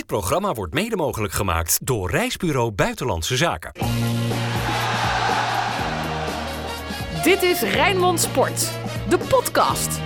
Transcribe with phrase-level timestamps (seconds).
[0.00, 3.72] Dit programma wordt mede mogelijk gemaakt door Reisbureau Buitenlandse Zaken.
[7.22, 8.70] Dit is Rijnmond Sport,
[9.08, 9.98] de podcast.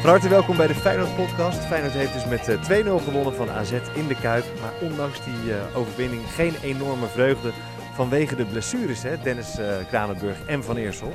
[0.00, 1.58] Van harte welkom bij de Feyenoord podcast.
[1.58, 4.44] Feyenoord heeft dus met eh, 2-0 gewonnen van AZ in de Kuip.
[4.60, 7.50] Maar ondanks die eh, overwinning geen enorme vreugde
[7.94, 9.02] vanwege de blessures.
[9.02, 9.22] Hè?
[9.22, 11.12] Dennis eh, Kranenburg en Van Eersel.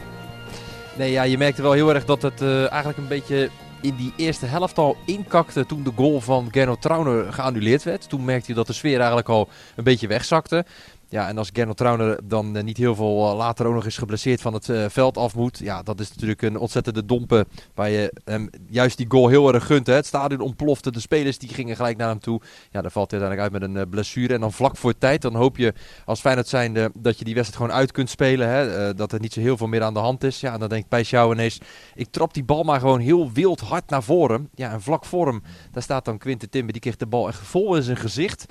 [0.97, 3.49] Nee, ja, je merkte wel heel erg dat het eh, eigenlijk een beetje
[3.85, 8.09] in die eerste helft al inkakte toen de goal van Gernot Trauner geannuleerd werd.
[8.09, 10.65] Toen merkte je dat de sfeer eigenlijk al een beetje wegzakte.
[11.09, 13.97] Ja, en als Gernot Trauner dan eh, niet heel veel eh, later ook nog eens
[13.97, 15.57] geblesseerd van het eh, veld af moet.
[15.57, 19.65] Ja, dat is natuurlijk een ontzettende dompe waar je hem juist die goal heel erg
[19.65, 19.87] gunt.
[19.87, 19.93] Hè.
[19.93, 22.41] Het stadion ontplofte, de spelers die gingen gelijk naar hem toe.
[22.71, 24.33] Ja, dan valt hij uiteindelijk uit met een blessure.
[24.33, 25.73] En dan vlak voor tijd, dan hoop je
[26.05, 28.49] als Feyenoord zijnde dat je die wedstrijd gewoon uit kunt spelen.
[28.49, 28.93] Hè.
[28.93, 30.39] Dat er niet zo heel veel meer aan de hand is.
[30.39, 31.59] Ja, en dan denkt Pijsjouw ineens,
[31.95, 34.49] ik trap die bal maar gewoon heel wild hard naar voren.
[34.55, 36.71] Ja, en vlak voor hem, daar staat dan Quinten Timber.
[36.73, 38.45] Die kreeg de bal echt vol in zijn gezicht.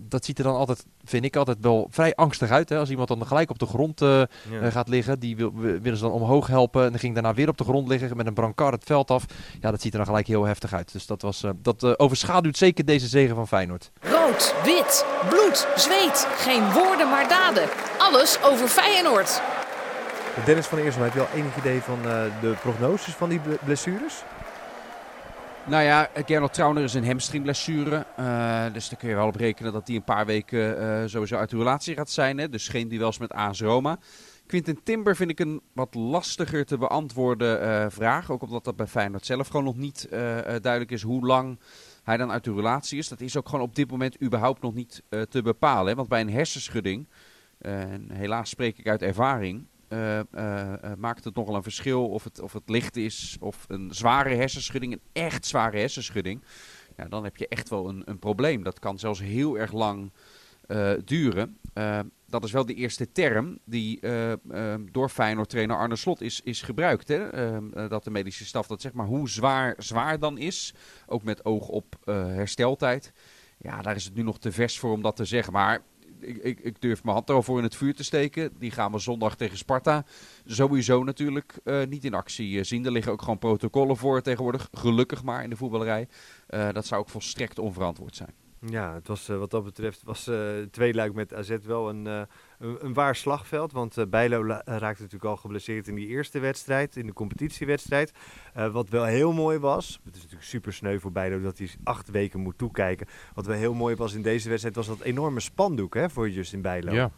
[0.00, 2.68] Dat ziet er dan altijd, vind ik altijd wel vrij angstig uit.
[2.68, 2.78] Hè?
[2.78, 4.26] Als iemand dan gelijk op de grond eh, Ja.
[4.62, 5.18] eh, gaat liggen.
[5.20, 6.84] Die wil, wi- willen ze dan omhoog helpen.
[6.84, 9.24] En dan ging daarna weer op de grond liggen met een brancard het veld af.
[9.60, 10.92] Ja, dat ziet er dan gelijk heel heftig uit.
[10.92, 13.90] Dus dat, was, eh, dat eh, overschaduwt zeker deze zegen van Feyenoord.
[14.00, 16.26] Rood, wit, bloed, zweet.
[16.36, 17.68] Geen woorden maar daden.
[17.98, 19.40] Alles over Feyenoord.
[20.44, 23.58] Dennis van Eersel, heb je al enig idee van eh, de prognoses van die ble-
[23.64, 24.14] blessures?
[25.68, 28.06] Nou ja, Gernot Trauner is een hamstringblessure.
[28.16, 31.36] eh, dus daar kun je wel op rekenen dat hij een paar weken eh, sowieso
[31.36, 32.38] uit de relatie gaat zijn.
[32.38, 32.48] Hè?
[32.48, 33.98] Dus geen duels met AS Roma.
[34.46, 38.30] Quinten Timber vind ik een wat lastiger te beantwoorden eh, vraag.
[38.30, 41.58] Ook omdat dat bij Feyenoord zelf gewoon nog niet duidelijk is hoe lang
[42.02, 43.08] hij dan uit de relatie is.
[43.08, 45.88] Dat is ook gewoon op dit moment überhaupt nog niet te bepalen.
[45.88, 45.94] Hè?
[45.94, 47.08] Want bij een hersenschudding,
[47.58, 49.66] en helaas spreek ik uit ervaring...
[49.88, 53.64] eh, eh, eh, maakt het nogal een verschil of het, of het licht is of
[53.68, 56.42] een zware hersenschudding, een echt zware hersenschudding.
[56.96, 58.62] Ja, dan heb je echt wel een, een probleem.
[58.62, 60.12] Dat kan zelfs heel erg lang
[61.04, 61.58] duren.
[62.26, 64.00] Dat is wel de eerste term die
[64.92, 67.08] door Feyenoord-trainer Arne Slot is, is gebruikt.
[67.08, 67.28] Hè?
[67.28, 70.74] Eh, eh, dat de medische staf dat zeg maar hoe zwaar zwaar dan is.
[71.06, 73.12] Ook met oog op hersteltijd.
[73.58, 75.52] Ja, daar is het nu nog te vers voor om dat te zeggen.
[75.52, 75.82] Maar
[76.20, 78.52] ik, durf mijn hand erover in het vuur te steken.
[78.58, 80.04] Die gaan we zondag tegen Sparta
[80.44, 82.84] sowieso natuurlijk eh, niet in actie eh, zien.
[82.84, 84.68] Er liggen ook gewoon protocollen voor tegenwoordig.
[84.72, 86.08] Gelukkig maar in de voetballerij.
[86.46, 88.34] Eh, dat zou ook volstrekt onverantwoord zijn.
[88.66, 90.38] Ja, het was, wat dat betreft was eh
[90.70, 92.26] twee luik met AZ wel een,
[92.58, 93.72] een, waar slagveld.
[93.72, 98.12] Want eh Bijlo raakte natuurlijk al geblesseerd in die eerste wedstrijd, in de competitiewedstrijd.
[98.54, 101.70] Eh, wat wel heel mooi was, het is natuurlijk super sneu voor Bijlo dat hij
[101.84, 103.06] acht weken moet toekijken.
[103.34, 106.62] Wat wel heel mooi was in deze wedstrijd was dat enorme spandoek hè, voor Justin
[106.62, 106.92] Bijlo.
[106.92, 107.10] Ja.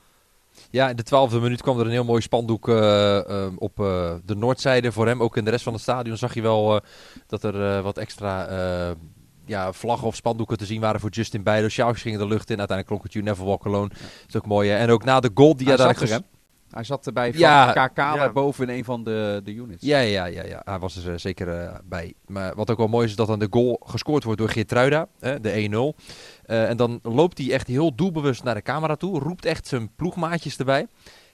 [0.70, 3.76] Ja, in de twaalfde minuut kwam er een heel mooi spandoek eh, eh, op
[4.24, 5.22] de noordzijde voor hem.
[5.22, 6.80] Ook in de rest van het stadion zag je wel
[7.26, 8.46] dat er wat extra
[9.50, 11.68] ja, vlaggen of spandoeken te zien waren voor Justin Bijlo.
[11.68, 12.58] Sjaalks ging de lucht in.
[12.58, 13.88] Uiteindelijk klonk het You Never Walk Alone.
[13.88, 14.70] Dat is ook mooi.
[14.70, 14.76] hè.
[14.76, 16.18] En ook na de goal die hij, zat er, hè?
[16.70, 18.14] hij zat er bij Ja, van KK ja.
[18.14, 19.82] daarboven in een van de, de units.
[19.82, 22.14] Ja, ja, ja, ja, hij was er eh, zeker eh, bij.
[22.26, 25.08] Maar wat ook wel mooi is, is dat dan de goal gescoord wordt door Geertruida,
[25.20, 26.02] hè, de 1-0.
[26.44, 29.94] Eh, en dan loopt hij echt heel doelbewust naar de camera toe, roept echt zijn
[29.96, 30.86] ploegmaatjes erbij.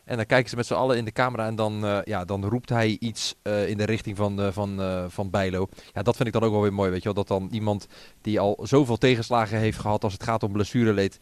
[0.07, 2.45] En dan kijken ze met z'n allen in de camera en dan, eh, ja, dan
[2.45, 5.69] roept hij iets eh, in de richting van, eh, van, van Bijlo.
[5.93, 7.25] Ja, dat vind ik dan ook wel weer mooi, weet je wel.
[7.25, 7.87] Dat dan iemand
[8.21, 11.19] die al zoveel tegenslagen heeft gehad als het gaat om blessureleed...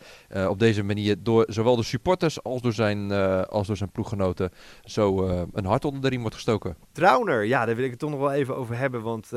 [0.48, 3.12] op deze manier door zowel de supporters als door zijn,
[3.48, 4.50] als door zijn ploeggenoten...
[4.84, 6.76] zo een hart onder de riem wordt gestoken.
[6.92, 9.02] Trauner, ja, daar wil ik het toch nog wel even over hebben.
[9.02, 9.30] Want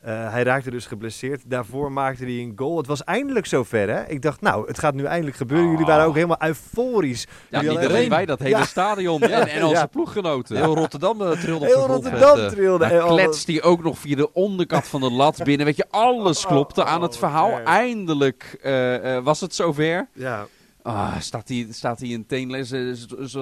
[0.00, 1.42] eh, hij raakte dus geblesseerd.
[1.46, 2.76] Daarvoor maakte hij een goal.
[2.76, 4.04] Het was eindelijk zover, hè?
[4.06, 5.70] Ik dacht, nou, het gaat nu eindelijk gebeuren.
[5.70, 7.26] Jullie waren ook helemaal euforisch.
[7.50, 8.64] Ja, Jullie niet wij, dat hele Ja.
[8.64, 9.86] stadion en, en onze Ja.
[9.86, 10.56] ploeggenoten.
[10.56, 11.86] Heel Rotterdam eh, trilde op Heel.
[11.86, 12.84] Rotterdam met, eh, trilde.
[12.84, 15.66] en Dan kletst hij ook nog via de onderkant van de lat binnen.
[15.66, 17.50] Weet je, alles klopte aan het oh, verhaal.
[17.50, 17.60] man.
[17.64, 20.08] Eindelijk eh, eh, was het zover.
[20.12, 20.46] Ja,
[20.82, 22.96] Ah, staat hij, staat hij in teenlezen,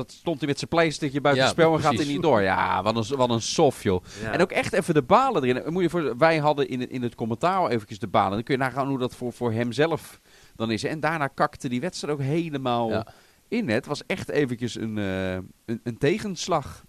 [0.07, 2.41] stond hij met zijn pleistertje buiten Ja, het spel en gaat hij niet door.
[2.43, 4.05] Ja, wat een, wat een sof, joh.
[4.23, 4.33] ja.
[4.33, 5.73] En ook echt even de balen erin.
[5.73, 8.33] Moet je voor, wij hadden in, het- in het commentaar al eventjes de balen.
[8.33, 10.21] Dan kun je nagaan hoe dat voor, voor hem zelf
[10.57, 10.85] dan is.
[10.85, 13.07] En daarna kakte die wedstrijd ook helemaal Ja.
[13.49, 13.69] in.
[13.69, 15.33] Het was echt eventjes een, eh,
[15.65, 16.85] een, een tegenslag.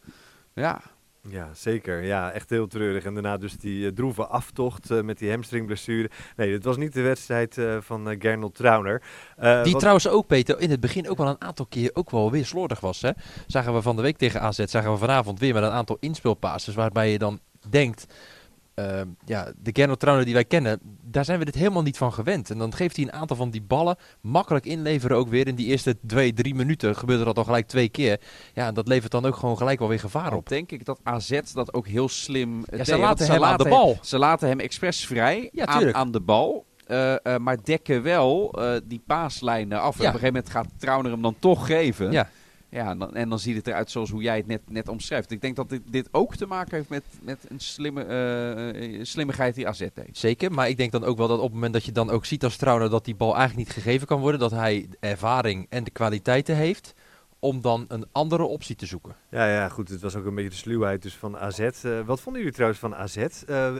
[0.54, 0.81] Ja,
[1.22, 2.04] Ja, zeker.
[2.04, 3.04] Ja, echt heel treurig.
[3.06, 6.10] En daarna dus die eh, droeve aftocht eh, met die hamstringblessure.
[6.36, 9.02] Nee, dit was niet de wedstrijd eh, van Gernot Trauner.
[9.38, 12.31] Die wat- trouwens ook, Peter, in het begin ook wel een aantal keer ook wel
[12.31, 13.02] weer slordig was.
[13.02, 13.12] Hè?
[13.48, 16.75] Zagen we van de week tegen AZ, zagen we vanavond weer met een aantal inspeelpasses.
[16.75, 18.06] Waarbij je dan denkt,
[18.77, 22.13] eh, ja, de Gernot Trauner die wij kennen, daar zijn we dit helemaal niet van
[22.13, 22.50] gewend.
[22.50, 25.47] En dan geeft hij een aantal van die ballen makkelijk inleveren ook weer.
[25.47, 28.19] In die eerste twee, drie minuten gebeurde dat al gelijk twee keer.
[28.53, 30.50] Ja, en dat levert dan ook gewoon gelijk wel weer gevaar op.
[30.50, 33.69] denk ik dat AZ dat ook heel slim Ja, deed, ze laten hem aan de
[33.69, 33.97] bal.
[34.01, 36.65] Ze laten hem expres vrij Ja, aan, aan de bal.
[36.88, 39.95] eh, eh, maar dekken wel eh, die paaslijnen af.
[39.97, 40.07] En Ja.
[40.09, 42.12] Op een gegeven moment gaat Trauner hem dan toch geven.
[42.12, 42.30] Ja.
[42.77, 45.31] Ja, en dan, en dan ziet het eruit zoals hoe jij het net, net omschrijft.
[45.31, 49.03] Ik denk dat dit, dit ook te maken heeft met, met een slimme, eh, eh,
[49.03, 50.18] slimmigheid die AZ deed.
[50.18, 52.25] Zeker, maar ik denk dan ook wel dat op het moment dat je dan ook
[52.25, 55.65] ziet als Trauner dat die bal eigenlijk niet gegeven kan worden, dat hij de ervaring
[55.69, 56.94] en de kwaliteiten heeft
[57.39, 59.15] om dan een andere optie te zoeken.
[59.30, 59.89] Ja, ja, goed.
[59.89, 61.59] Het was ook een beetje de sluwheid dus van AZ.
[61.59, 63.18] Eh, wat vonden jullie trouwens van AZ?
[63.18, 63.75] Eh,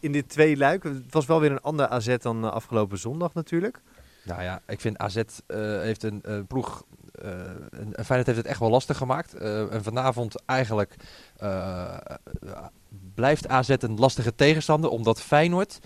[0.00, 3.80] in dit twee luik, het was wel weer een ander AZ dan afgelopen zondag natuurlijk.
[4.24, 5.26] Nou ja, ik vind AZ eh,
[5.80, 6.84] heeft een ploeg,
[7.20, 7.30] eh
[7.70, 9.34] een Feyenoord heeft het echt wel lastig gemaakt.
[9.34, 10.94] Eh, en vanavond eigenlijk
[11.36, 11.98] eh,
[13.14, 15.78] blijft AZ een lastige tegenstander, omdat Feyenoord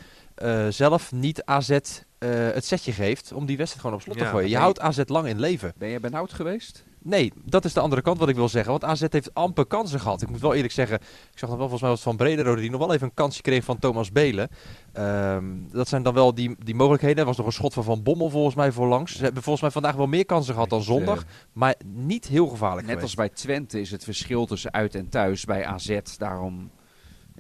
[0.69, 1.79] zelf niet AZ
[2.19, 4.49] het setje geeft om die wedstrijd gewoon op slot te gooien.
[4.49, 5.73] Je houdt AZ lang in leven.
[5.77, 6.85] Ben je benauwd geweest?
[7.05, 8.71] Nee, dat is de andere kant wat ik wil zeggen.
[8.71, 10.23] Want AZ heeft amper kansen gehad.
[10.23, 10.97] Ik moet wel eerlijk zeggen,
[11.33, 13.43] ik zag dan wel volgens mij wat van Brederode die nog wel even een kansje
[13.43, 14.49] kreeg van Thomas Belen.
[14.93, 17.19] Ehm, dat zijn dan wel die, die mogelijkheden.
[17.19, 19.17] Er was nog een schot van Van Bommel volgens mij voorlangs.
[19.17, 21.25] Ze hebben volgens mij vandaag wel meer kansen gehad dan zondag.
[21.53, 25.45] Maar niet heel gevaarlijk Net als bij Twente is het verschil tussen uit en thuis
[25.45, 25.99] bij AZ.
[26.19, 26.71] Daarom,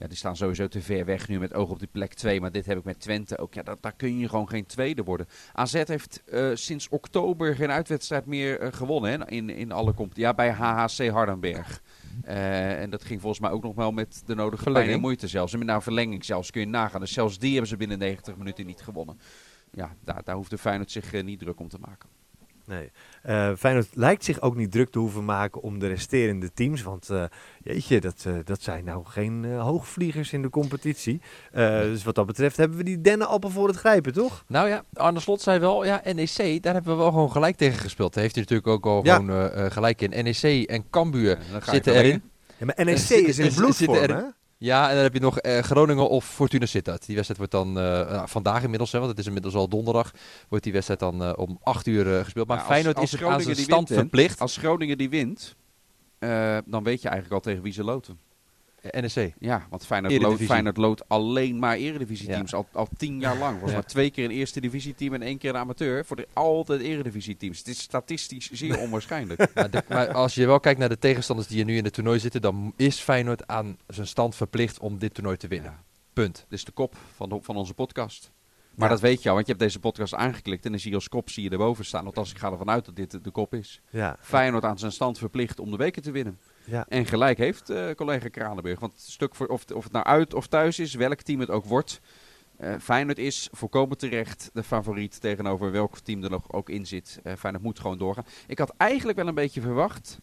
[0.05, 2.41] ja, die staan sowieso te ver weg nu met oog op die plek 2.
[2.41, 3.55] Maar dit heb ik met Twente ook.
[3.55, 5.27] Ja, dat, daar kun je gewoon geen tweede worden.
[5.53, 10.25] AZ heeft eh, sinds oktober geen uitwedstrijd meer eh, gewonnen hè, in, in alle competities.
[10.25, 11.83] Ja, bij HHC Hardenberg.
[12.23, 15.29] Eh, en dat ging volgens mij ook nog wel met de nodige pijn en moeite
[15.29, 15.53] zelfs.
[15.53, 17.01] En met nou verlenging zelfs kun je nagaan.
[17.01, 19.19] Dus zelfs die hebben ze binnen 90 minuten niet gewonnen.
[19.71, 22.09] Ja, daar, daar hoeft de Feyenoord zich niet druk om te maken.
[22.67, 22.91] Nee.
[23.23, 26.83] Eh Feyenoord lijkt zich ook niet druk te hoeven maken om de resterende teams.
[26.83, 27.25] Want eh,
[27.63, 31.21] jeetje, dat, eh, dat zijn nou geen eh, hoogvliegers in de competitie.
[31.53, 34.45] Eh, Dus wat dat betreft hebben we die dennenappel voor het grijpen, toch?
[34.47, 37.79] Nou ja, Arne Slot zei wel, ja, NEC, daar hebben we wel gewoon gelijk tegen
[37.81, 38.15] gespeeld.
[38.15, 39.15] Daar heeft hij natuurlijk ook al Ja.
[39.17, 40.25] gewoon gelijk in.
[40.25, 42.23] NEC en Cambuur Ja, zitten erin.
[42.59, 44.23] Ja, maar NEC is in bloedvorm, hè?
[44.65, 47.07] Ja, en dan heb je nog eh, Groningen of Fortuna Sittard.
[47.07, 50.11] Die wedstrijd wordt dan eh, eh, vandaag inmiddels, hè, want het is inmiddels al donderdag,
[50.49, 52.47] wordt die wedstrijd dan eh, om 8 uur eh, gespeeld.
[52.47, 54.41] Maar als- Feyenoord als is het aan Groningen zijn stand wint, verplicht.
[54.41, 55.57] Als Groningen die wint,
[56.65, 58.19] dan weet je eigenlijk al tegen wie ze loten.
[58.91, 59.35] NEC.
[59.39, 60.41] Ja, want Feyenoord, lood.
[60.41, 62.55] Feyenoord loodt alleen maar eredivisieteams.
[62.55, 63.61] Al, al tien jaar lang.
[63.61, 63.75] Was Ja.
[63.77, 66.05] maar twee keer een eerste divisieteam en één keer een amateur.
[66.05, 67.59] Voor de altijd eredivisieteams.
[67.59, 69.49] Het is statistisch zeer onwaarschijnlijk.
[69.55, 71.93] maar, de- maar als je wel kijkt naar de tegenstanders die er nu in het
[71.93, 75.71] toernooi zitten, dan is Feyenoord aan zijn stand verplicht om dit toernooi te winnen.
[75.71, 75.83] Ja.
[76.13, 76.35] Punt.
[76.49, 78.31] Dit is de kop van, de- van onze podcast.
[78.75, 78.95] Maar Ja.
[78.95, 81.09] dat weet je al, want je hebt deze podcast aangeklikt en dan zie je als
[81.09, 82.07] kop zie je erboven staan.
[82.07, 83.81] Althans, ik ga ervan uit dat dit de, de kop is.
[83.91, 84.17] Ja.
[84.21, 86.39] Feyenoord aan zijn stand verplicht om de weken te winnen.
[86.65, 86.87] Ja.
[86.89, 88.81] En gelijk heeft eh, collega Kranenburg.
[88.81, 91.65] Want stuk voor, of, of het nou uit of thuis is, welk team het ook
[91.65, 92.01] wordt.
[92.57, 97.21] eh Feyenoord is volkomen terecht de favoriet tegenover welk team er nog ook in zit.
[97.23, 98.27] Eh Feyenoord moet gewoon doorgaan.
[98.47, 100.19] Ik had eigenlijk wel een beetje verwacht,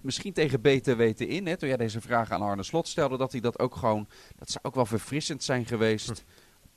[0.00, 3.32] misschien tegen beter weten in, hè, toen jij deze vraag aan Arne Slot stelde, dat
[3.32, 4.08] hij dat ook gewoon,
[4.38, 6.24] dat zou ook wel verfrissend zijn geweest.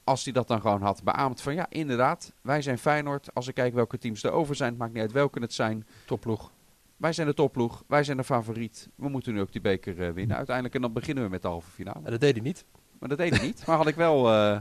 [0.04, 3.34] Als hij dat dan gewoon had beaamd van ja, inderdaad, wij zijn Feyenoord.
[3.34, 5.88] Als ik kijk welke teams er over zijn, het maakt niet uit welke het zijn.
[6.06, 6.52] Topploeg.
[7.04, 8.90] Wij zijn de topploeg, wij zijn de favoriet.
[8.96, 10.76] We moeten nu ook die beker eh, winnen uiteindelijk.
[10.76, 12.00] En dan beginnen we met de halve finale.
[12.04, 12.66] En dat deed hij niet.
[13.00, 13.64] Maar dat deed hij niet.
[13.66, 14.18] Maar had ik wel...
[14.28, 14.58] eh,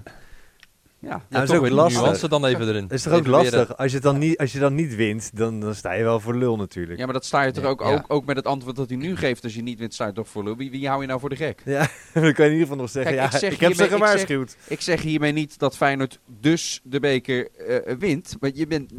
[0.99, 2.03] ja, dat Ja, is toch ook lastig.
[2.03, 2.83] nuance dan even erin.
[2.83, 3.77] Dat is toch ook lastig?
[3.77, 6.35] Als je, dan niet, als je dan niet wint, dan, dan sta je wel voor
[6.35, 6.99] lul natuurlijk.
[6.99, 7.87] ja, maar dat sta je toch Ja, ook, ja.
[7.93, 9.45] ook, ook met het antwoord dat hij nu geeft.
[9.45, 10.57] Als je niet wint, sta je toch voor lul.
[10.57, 11.63] Wie, wie hou je nou voor de gek?
[11.65, 11.79] Ja,
[12.15, 13.83] dan kan je in ieder geval nog zeggen, Kijk, ja, ik zeg ik heb ze
[13.83, 14.57] hiermee- ik zeg- gewaarschuwd.
[14.69, 18.37] Ik zeg hiermee niet dat Feyenoord dus de beker eh, wint.
[18.41, 18.93] Maar je, bent,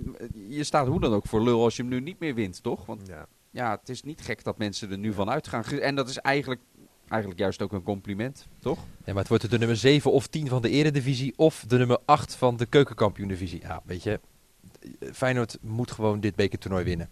[0.48, 2.86] je staat hoe dan ook voor lul als je hem nu niet meer wint, toch?
[2.86, 3.26] Want Ja.
[3.54, 5.64] Ja, het is niet gek dat mensen er nu van uitgaan.
[5.64, 6.62] En dat is eigenlijk,
[7.08, 8.78] eigenlijk juist ook een compliment, toch?
[8.78, 11.98] Ja, maar het wordt de nummer 7 of 10 van de eredivisie of de nummer
[12.06, 13.62] 8 van de keukenkampioen-divisie.
[13.62, 14.20] Ja, weet je,
[15.14, 17.10] Feyenoord moet gewoon dit bekertoernooi winnen.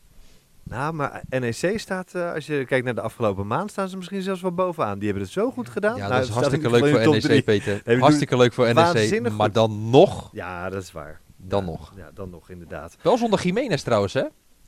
[0.63, 4.21] Nou, maar NEC staat, eh, als je kijkt naar de afgelopen maand, staan ze misschien
[4.21, 4.95] zelfs wel bovenaan.
[4.97, 5.95] Die hebben het zo goed gedaan.
[5.95, 7.41] Ja, Nou, dat is staan hartstikke leuk voor NEC, drie.
[7.41, 7.81] Peter.
[7.85, 9.53] ik Hartstikke leuk voor NEC, maar goed.
[9.53, 11.21] dan nog, Ja, dat is waar.
[11.37, 11.93] dan Ja, nog.
[11.97, 12.97] Ja, dan nog, inderdaad.
[13.01, 14.23] Wel zonder Jiménez trouwens, hè?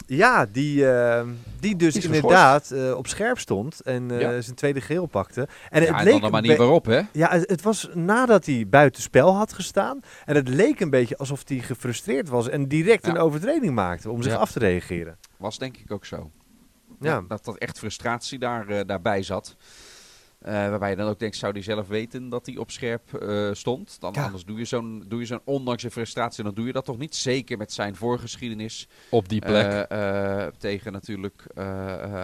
[0.05, 1.27] Ja, die, eh,
[1.59, 4.41] die dus Die inderdaad eh, op scherp stond en eh, Ja.
[4.41, 5.47] zijn tweede geel pakte.
[5.69, 7.01] En ja, het en leek dan waarop, hè?
[7.11, 9.99] Ja, het, het was nadat hij buitenspel had gestaan.
[10.25, 13.11] En het leek een beetje alsof hij gefrustreerd was en direct Ja.
[13.11, 15.17] een overtreding maakte om zich af te reageren.
[15.37, 16.31] Was denk ik ook zo.
[16.99, 17.23] Ja.
[17.27, 19.55] dat dat echt frustratie daar, daarbij zat.
[20.43, 23.49] Eh, waarbij je dan ook denkt, zou hij zelf weten dat hij op scherp eh,
[23.53, 23.97] stond?
[23.99, 24.25] Dan, Ja.
[24.25, 26.97] Anders doe je zo'n, doe je zo'n, ondanks je frustratie, dan doe je dat toch
[26.97, 27.15] niet.
[27.15, 28.87] Zeker met zijn voorgeschiedenis.
[29.09, 29.89] Op die plek.
[29.89, 31.47] Eh, tegen natuurlijk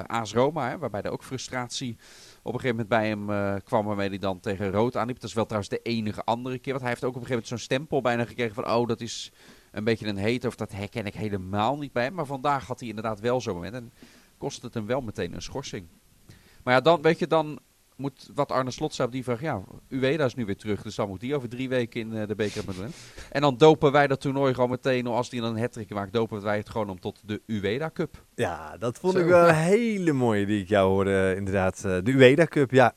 [0.07, 1.97] AS Roma, hè, waarbij er ook frustratie
[2.41, 3.85] op een gegeven moment bij hem kwam.
[3.85, 5.19] Waarmee hij dan tegen rood aanliep.
[5.19, 6.71] Dat is wel trouwens de enige andere keer.
[6.71, 8.69] Want hij heeft ook op een gegeven moment zo'n stempel bijna gekregen van...
[8.69, 9.31] oh, dat is
[9.71, 12.13] een beetje een hate of dat herken ik helemaal niet bij hem.
[12.13, 13.73] Maar vandaag had hij inderdaad wel zo'n moment.
[13.73, 13.93] En
[14.37, 15.87] kostte het hem wel meteen een schorsing.
[16.63, 17.59] Maar ja, dan weet je dan...
[17.99, 19.41] moet wat Arne Slot zei op die vraag.
[19.41, 22.27] Ja, Ueda is nu weer terug, dus dan moet die over drie weken in eh,
[22.27, 22.75] de beker met.
[23.31, 26.41] En dan dopen wij dat toernooi gewoon meteen, als die dan een hat maakt, dopen
[26.41, 28.23] wij het gewoon om tot de Ueda Cup.
[28.35, 29.19] Ja, dat vond Zo.
[29.19, 31.85] ik wel een hele mooie die ik jou hoorde, inderdaad.
[31.85, 32.93] Eh, de Ueda Cup, ja.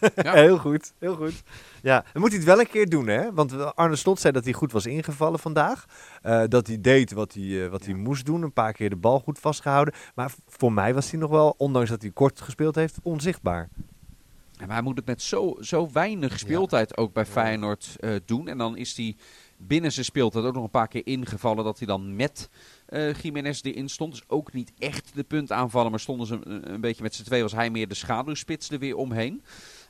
[0.22, 0.32] Ja.
[0.32, 1.42] heel goed, heel goed.
[1.82, 3.32] Ja, dan moet hij het wel een keer doen, hè?
[3.32, 5.84] Want Arne Slot zei dat hij goed was ingevallen vandaag.
[6.22, 8.42] Eh, dat hij deed wat hij, eh, wat hij moest doen.
[8.42, 9.94] Een paar keer de bal goed vastgehouden.
[10.14, 13.68] Maar voor mij was hij nog wel, ondanks dat hij kort gespeeld heeft, onzichtbaar.
[14.66, 18.48] Maar hij moet het met zo, zo weinig speeltijd ook bij Feyenoord eh, doen.
[18.48, 19.16] En dan is hij
[19.56, 22.48] binnen zijn speeltijd ook nog een paar keer ingevallen dat hij dan met
[22.86, 24.12] eh Jiménez erin stond.
[24.12, 27.24] Dus ook niet echt de punt aanvallen, maar stonden ze een, een beetje met z'n
[27.24, 27.42] twee.
[27.42, 29.42] Was hij meer de schaduwspits er weer omheen.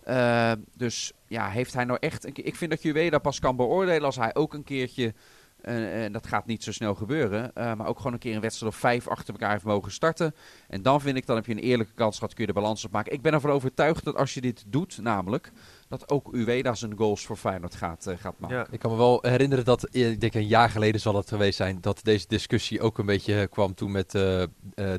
[0.02, 2.24] Eh, dus ja, heeft hij nou echt...
[2.24, 5.14] Een ik vind dat Juweda pas kan beoordelen als hij ook een keertje...
[5.62, 7.54] en dat gaat niet zo snel gebeuren.
[7.54, 10.34] eh, maar ook gewoon een keer een wedstrijd of vijf achter elkaar heeft mogen starten.
[10.68, 12.84] En dan vind ik, dan heb je een eerlijke kans gehad, kun je de balans
[12.84, 13.12] opmaken.
[13.12, 15.52] Ik ben ervan overtuigd dat als je dit doet, namelijk,
[15.90, 18.56] dat ook Ueda zijn goals voor Feyenoord gaat, eh, gaat maken.
[18.56, 18.66] Ja.
[18.70, 21.56] Ik kan me wel herinneren dat, eh, ik denk een jaar geleden zal het geweest
[21.56, 24.48] zijn, dat deze discussie ook een beetje kwam toen met eh, eh,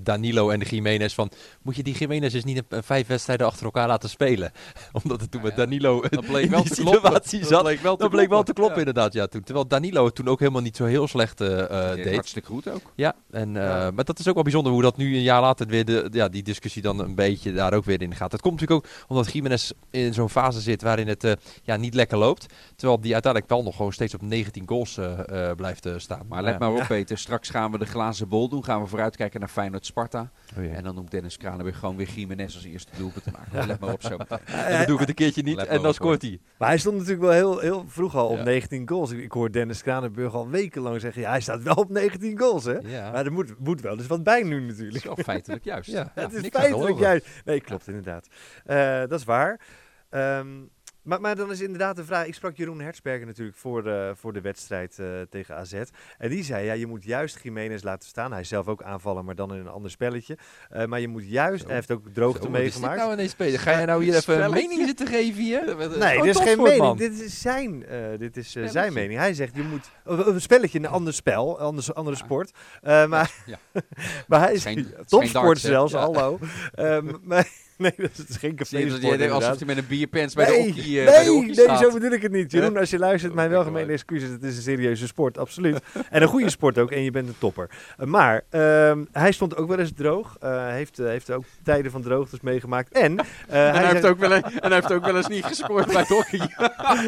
[0.03, 1.13] Danilo en de Jiménez.
[1.13, 1.31] Van,
[1.61, 4.51] moet je die Jiménez eens niet een, een vijf wedstrijden achter elkaar laten spelen?
[5.03, 7.01] Omdat het toen met Danilo Dat bleek in wel die te kloppen.
[7.01, 7.63] situatie Dat zat.
[7.63, 8.53] bleek wel te Dat bleek wel te kloppen.
[8.53, 9.27] kloppen inderdaad, ja.
[9.27, 9.43] Toen.
[9.43, 12.03] Terwijl Danilo het toen ook helemaal niet zo heel slecht eh, eh, Ja.
[12.03, 12.13] deed.
[12.13, 12.81] Hartstikke goed ook.
[12.95, 13.91] Ja, en, eh, Ja.
[13.91, 16.27] maar dat is ook wel bijzonder hoe dat nu een jaar later weer de, ja,
[16.29, 18.31] die discussie dan een beetje daar ook weer in gaat.
[18.31, 21.31] Dat komt natuurlijk ook omdat Jiménez in zo'n fase zit waarin het eh,
[21.63, 22.45] ja, niet lekker loopt.
[22.75, 26.25] Terwijl die uiteindelijk wel nog gewoon steeds op 19 goals eh, eh, blijft staan.
[26.27, 27.17] Maar let maar op, Peter.
[27.17, 28.63] Straks gaan we de glazen bol doen.
[28.63, 30.31] Gaan we vooruitkijken naar Feyenoord-Sparta.
[30.57, 30.71] Oh, ja.
[30.71, 33.67] En dan noemt Dennis Kranenburg gewoon weer Jiménez als eerste doelpunt te maken.
[33.67, 34.17] Let maar op zo.
[34.45, 36.39] En dan doen we het een keertje niet en dan scoort hij.
[36.57, 38.43] Maar hij stond natuurlijk wel heel, heel vroeg al op Ja.
[38.43, 39.11] 19 goals.
[39.11, 42.63] Ik, ik hoor Dennis Kranenburg al wekenlang zeggen, ja, hij staat wel op 19 goals,
[42.63, 42.77] hè?
[42.77, 45.03] Ja, Maar er moet, moet wel dus wat bij nu Dat is natuurlijk.
[45.03, 45.91] wel feitelijk juist.
[45.91, 46.11] Ja.
[46.15, 47.25] het is feitelijk juist.
[47.45, 48.27] Nee, klopt inderdaad.
[48.65, 49.59] Eh, dat is waar.
[50.11, 50.47] Ehm,
[51.01, 52.25] maar, maar dan is inderdaad de vraag.
[52.25, 55.73] Ik sprak Jeroen Hertzberger natuurlijk voor, eh, voor de wedstrijd eh, tegen AZ.
[56.17, 58.31] En die zei: ja, je moet juist Jiménez laten staan.
[58.31, 60.37] Hij is zelf ook aanvallen, maar dan in een ander spelletje.
[60.69, 61.61] Eh, maar je moet juist.
[61.61, 61.65] Zo.
[61.67, 62.99] Hij heeft ook droogte Zo, wat is dit meegemaakt.
[63.01, 63.59] nou ineens, Peter?
[63.59, 65.75] Ga jij nou hier even een mening zitten geven hier?
[65.77, 66.77] Nee, dit is geen topsport, mening.
[66.79, 66.97] man.
[66.97, 69.19] Dit is zijn, eh, dit is, zijn mening.
[69.19, 69.89] Hij zegt, je moet...
[70.03, 72.51] Een spelletje, een ander spel, een ander, andere sport.
[72.81, 73.57] Eh, maar, Ja.
[74.27, 75.99] maar hij is geen- geen topsport zelfs, Ja.
[75.99, 76.39] hallo.
[76.73, 77.47] Ehm, maar,
[77.85, 80.51] nee, dat is geen je café-sport jij denkt alsof hij met een bierpens bij de
[80.51, 82.51] Nee, hockey, eh, bij de nee, hockey nee, zo bedoel ik het niet.
[82.51, 83.95] Jeroen, als je luistert, Oh, mijn kijk welgemeende wel.
[83.95, 84.29] excuses.
[84.29, 85.79] Het is een serieuze sport, absoluut.
[86.09, 86.91] en een goede sport ook.
[86.91, 87.69] En je bent een topper.
[87.99, 90.37] Uh, maar ehm, hij stond ook wel eens droog.
[90.43, 92.91] Uh, heeft, uh, heeft ook tijden van droogtes meegemaakt.
[92.91, 93.19] En, uh,
[93.67, 96.07] en, hij heeft ook wel, en hij heeft ook wel eens niet gescoord bij het
[96.07, 96.49] hockey.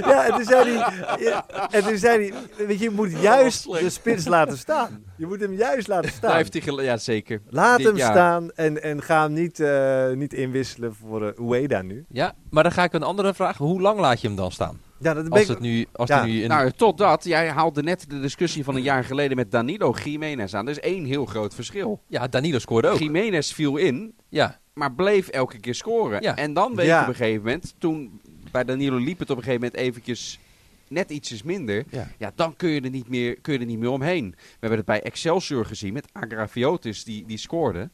[0.09, 3.61] ja, en toen zei hij, ja, en toen zei hij, weet je, je moet juist
[3.61, 3.83] slecht.
[3.83, 5.03] de spits laten staan.
[5.17, 6.35] Je moet hem juist laten staan.
[6.35, 7.41] heeft hij gel- ja, zeker.
[7.49, 10.62] Laat hem staan en, en ga hem niet, eh, niet inwisselen
[10.99, 12.05] voor uh, Ueda nu.
[12.09, 13.57] Ja, maar dan ga ik een andere vraag.
[13.57, 14.79] Hoe lang laat je hem dan staan?
[14.99, 16.47] Ja, dat ben Als het nu, als Ja, nu in...
[16.49, 20.65] Nou, totdat, jij haalde net de discussie van een jaar geleden met Danilo Jiménez aan.
[20.65, 22.01] Er is één heel groot verschil.
[22.07, 22.99] ja, Danilo scoorde ook.
[22.99, 26.21] Jiménez viel in, Ja, maar bleef elke keer scoren.
[26.21, 26.35] Ja.
[26.35, 26.95] En dan weet Ja.
[26.97, 30.39] je op een gegeven moment, toen bij Danilo liep het op een gegeven moment eventjes
[30.87, 31.83] net ietsjes minder.
[31.89, 32.07] Ja.
[32.17, 34.29] Ja, dan kun je, er niet meer, kun je er niet meer omheen.
[34.37, 37.89] We hebben het bij Excelsior gezien met Agrafiotis die, die scoorde.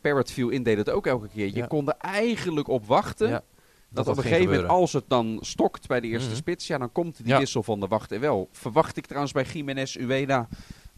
[0.00, 1.46] Parrot viel in, deed het ook elke keer.
[1.46, 1.66] Je Ja.
[1.66, 3.28] kon er eigenlijk op wachten.
[3.28, 3.42] ja.
[3.90, 6.36] Dat, dat op een gegeven moment, als het dan stokt bij de eerste Mhm.
[6.36, 8.48] spits, ja, dan komt die wissel van de wacht en wel.
[8.52, 10.48] Verwacht ik trouwens bij Jiménez Ueda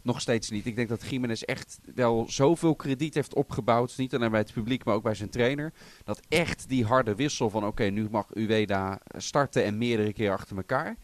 [0.03, 0.67] nog steeds niet.
[0.67, 4.85] Ik denk dat Jiménez echt wel zoveel krediet heeft opgebouwd, niet alleen bij het publiek,
[4.85, 5.73] maar ook bij zijn trainer.
[6.05, 10.57] Dat echt die harde wissel van oké, nu mag Ueda starten en meerdere keer achter
[10.57, 10.97] elkaar.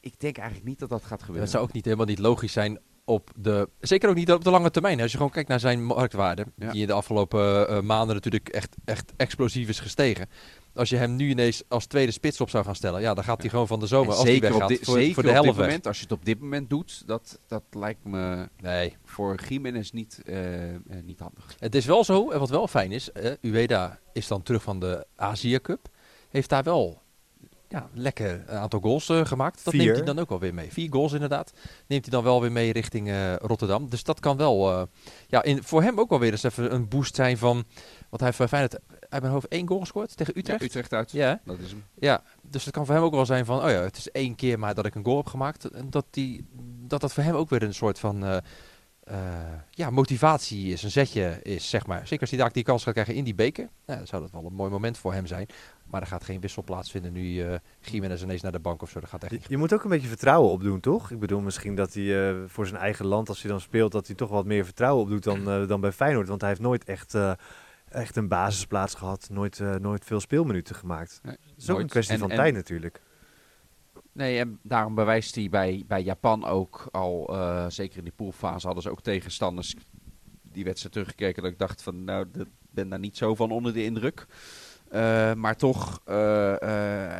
[0.00, 1.42] Ik denk eigenlijk niet dat dat gaat gebeuren.
[1.44, 3.68] Dat zou ook niet helemaal niet logisch zijn op de...
[3.80, 5.00] Zeker ook niet op de lange termijn.
[5.00, 6.46] Als je gewoon kijkt naar zijn marktwaarde.
[6.56, 6.72] Ja.
[6.72, 10.28] Die in de afgelopen eh, maanden natuurlijk echt, echt explosief is gestegen.
[10.74, 13.00] Als je hem nu ineens als tweede spits op zou gaan stellen.
[13.00, 14.94] Ja, dan gaat hij gewoon van de zomer, En als hij op, weggaat, dit, voor,
[14.94, 17.62] zeker voor de op helft moment, als je het op dit moment doet, dat, dat
[17.70, 21.54] lijkt me Nee, voor Jiménez niet, eh, eh, niet handig.
[21.58, 23.10] Het is wel zo, en wat wel fijn is,
[23.42, 25.88] Ueda is dan terug van de Azië Cup.
[26.30, 27.02] Heeft daar wel
[27.68, 29.64] ja, lekker een aantal goals eh, gemaakt.
[29.64, 29.84] Dat Vier.
[29.84, 30.72] neemt hij dan ook wel weer mee.
[30.72, 31.52] Vier goals inderdaad.
[31.86, 33.88] Neemt hij dan wel weer mee richting eh, Rotterdam.
[33.88, 34.82] Dus dat kan wel eh,
[35.26, 37.54] ja, in, voor hem ook wel weer eens even een boost zijn van...
[38.08, 40.60] Want hij heeft bij Feyenoord uit mijn hoofd één goal gescoord tegen Utrecht.
[40.60, 41.10] Ja, Utrecht uit.
[41.10, 41.84] Ja, Dat is hem.
[41.98, 43.62] ja, dus het kan voor hem ook wel zijn van...
[43.64, 45.64] Oh ja, het is één keer maar dat ik een goal heb gemaakt.
[45.64, 46.46] En dat die,
[46.86, 48.24] dat, dat voor hem ook weer een soort van...
[48.24, 48.36] eh,
[49.06, 49.16] eh,
[49.70, 52.00] ja, motivatie is, een zetje is, zeg maar.
[52.00, 53.68] Zeker als hij daar die kans gaat krijgen in die beker.
[53.86, 55.46] Nou, dan zou dat wel een mooi moment voor hem zijn.
[55.90, 59.00] Maar er gaat geen wissel plaatsvinden nu eh Jiménez ineens naar de bank of zo.
[59.00, 59.48] Dat gaat echt Je, niet.
[59.48, 61.10] je moet ook een beetje vertrouwen opdoen, toch?
[61.10, 64.06] Ik bedoel, misschien dat hij eh, voor zijn eigen land, als hij dan speelt, dat
[64.06, 66.28] hij toch wat meer vertrouwen opdoet dan, eh, dan bij Feyenoord.
[66.28, 67.32] Want hij heeft nooit echt, eh,
[67.88, 71.20] echt een basisplaats gehad, nooit, nooit veel speelminuten gemaakt.
[71.22, 73.00] Nee, Het is ook een kwestie En- van en- tijd natuurlijk.
[74.12, 78.66] Nee, en daarom bewijst hij bij, bij Japan ook al, eh, zeker in die poolfase,
[78.66, 79.74] hadden ze ook tegenstanders
[80.42, 81.42] die wedstrijd teruggekeken.
[81.42, 84.26] Dat ik dacht van, nou, ik ben daar niet zo van onder de indruk.
[84.88, 86.14] Eh, maar toch, eh,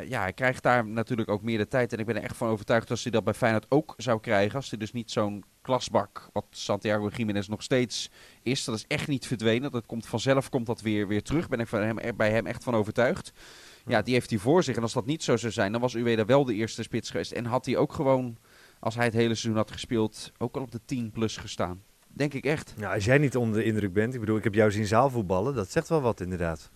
[0.08, 1.92] ja, hij krijgt daar natuurlijk ook meer de tijd.
[1.92, 4.56] En ik ben er echt van overtuigd als hij dat bij Feyenoord ook zou krijgen.
[4.56, 8.11] Als hij dus niet zo'n klasbak, wat Santiago Jiménez nog steeds
[8.42, 8.64] is.
[8.64, 9.70] Dat is echt niet verdwenen.
[9.70, 11.49] Dat komt vanzelf, komt dat weer, weer terug.
[11.49, 13.32] Ben ik van hem, bij hem echt van overtuigd.
[13.87, 14.76] Ja, die heeft hij voor zich.
[14.76, 17.32] En als dat niet zo zou zijn, dan was Ueda wel de eerste spits geweest.
[17.32, 18.37] En had hij ook gewoon,
[18.80, 21.82] als hij het hele seizoen had gespeeld, ook al op de 10 plus gestaan.
[22.08, 22.75] Denk ik echt.
[22.76, 25.54] Nou, als jij niet onder de indruk bent, ik bedoel, ik heb jou zien zaalvoetballen,
[25.54, 26.70] dat zegt wel wat inderdaad.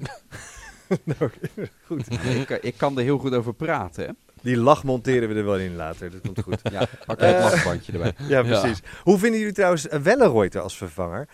[1.04, 1.30] Nou,
[1.86, 2.10] goed.
[2.24, 4.04] ik, kan- ik kan er heel goed over praten.
[4.06, 4.10] Hè?
[4.42, 6.60] Die lach monteren we er wel in later, dat komt goed.
[6.70, 8.12] Ja, pak het lachbandje erbij.
[8.28, 8.80] Ja, precies.
[9.02, 11.28] Hoe vinden jullie trouwens Wellenreuter als vervanger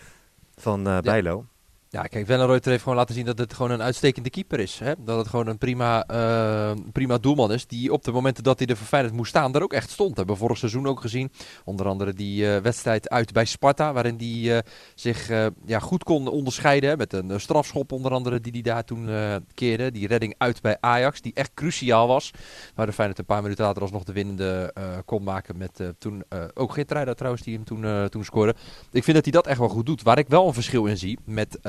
[0.55, 1.35] van eh Bijlo?
[1.35, 1.56] Ja,
[1.89, 4.79] kijk, Wellenreuter heeft gewoon laten zien dat het gewoon een uitstekende keeper is.
[4.79, 4.93] Hè?
[4.99, 7.67] Dat het gewoon een prima, eh, prima doelman is.
[7.67, 10.17] Die op de momenten dat hij er Feyenoord moest staan, daar ook echt stond.
[10.17, 11.31] Hebben vorig seizoen ook gezien.
[11.63, 13.93] Onder andere die eh, wedstrijd uit bij Sparta.
[13.93, 14.63] Waarin hij eh,
[14.95, 15.27] zich
[15.65, 16.97] ja, goed kon onderscheiden.
[16.97, 19.09] Met een strafschop onder andere die hij daar toen
[19.53, 19.91] keerde.
[19.91, 21.21] Die redding uit bij Ajax.
[21.21, 22.31] Die echt cruciaal was.
[22.75, 24.73] Waar de Feyenoord een paar minuten later alsnog de winnende
[25.05, 25.57] kon maken.
[25.57, 28.55] Met toen ook Geertruida trouwens die hem toen, toen scoorde.
[28.91, 30.01] Ik vind dat hij dat echt wel goed doet.
[30.01, 31.59] Waar ik wel een verschil in zie met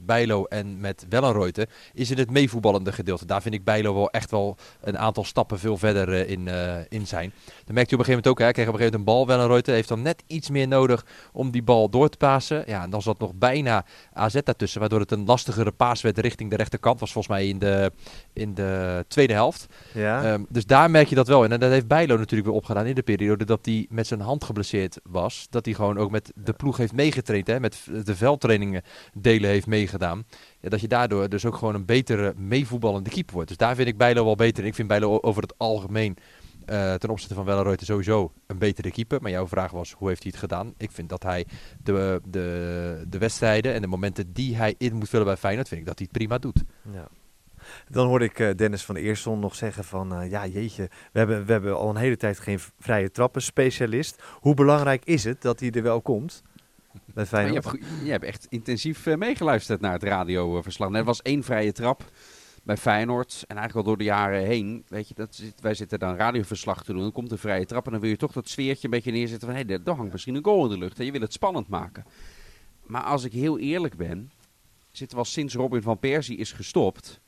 [0.00, 3.26] Bijlo en met Wellenreuter, is in het meevoetballende gedeelte.
[3.26, 6.76] Daar vind ik Bijlo wel echt wel een aantal stappen veel verder eh, in, eh,
[6.88, 7.32] in zijn.
[7.64, 9.26] Dan merkt hij op een gegeven moment ook, hij kreeg op een gegeven moment een
[9.26, 9.36] bal.
[9.36, 12.62] Wellenreuter heeft dan net iets meer nodig om die bal door te pasen.
[12.66, 16.50] Ja, en dan zat nog bijna AZ daartussen, waardoor het een lastigere paas werd richting
[16.50, 17.00] de rechterkant.
[17.00, 17.92] Was volgens mij in de,
[18.32, 19.66] in de tweede helft.
[19.92, 20.22] Ja?
[20.22, 21.52] Ehm, dus daar merk je dat wel in.
[21.52, 24.44] En dat heeft Bijlo natuurlijk weer opgedaan in de periode dat hij met zijn hand
[24.44, 25.46] geblesseerd was.
[25.50, 27.46] Dat hij gewoon ook met de ploeg heeft meegetraind.
[27.46, 28.82] Hè, met de veldtrainingen
[29.12, 30.24] delen heeft meegedaan.
[30.60, 33.48] Ja, dat je daardoor dus ook gewoon een betere meevoetballende keeper wordt.
[33.48, 34.62] Dus daar vind ik Bijlo wel beter.
[34.62, 34.68] in.
[34.68, 36.16] Ik vind Bijlo over het algemeen
[36.66, 39.22] eh, ten opzichte van Wellenreuter sowieso een betere keeper.
[39.22, 40.74] Maar jouw vraag was, hoe heeft hij het gedaan?
[40.76, 41.46] Ik vind dat hij
[41.82, 45.80] de, de, de wedstrijden en de momenten die hij in moet vullen bij Feyenoord, vind
[45.80, 46.62] ik dat hij het prima doet.
[46.92, 47.08] Ja.
[47.88, 51.46] Dan hoorde ik eh, Dennis van Eersel nog zeggen van, eh, ja jeetje, we hebben,
[51.46, 54.22] we hebben al een hele tijd geen vrije trappen specialist.
[54.40, 56.42] Hoe belangrijk is het dat hij er wel komt
[57.14, 60.92] bij je, hebt, goe- je hebt echt intensief eh, meegeluisterd naar het radioverslag.
[60.92, 62.04] Er was één vrije trap
[62.62, 63.44] bij Feyenoord.
[63.46, 64.84] En eigenlijk al door de jaren heen.
[64.88, 67.02] Weet je, dat zit, wij zitten dan radioverslag te doen.
[67.02, 67.86] Dan komt een vrije trap.
[67.86, 69.56] En dan wil je toch dat sfeertje een beetje neerzetten van...
[69.56, 70.98] hé, hey, er hangt misschien een goal in de lucht.
[70.98, 72.04] En je wil het spannend maken.
[72.82, 74.30] Maar als ik heel eerlijk ben...
[74.90, 77.20] zitten we al sinds Robin van Persie is gestopt...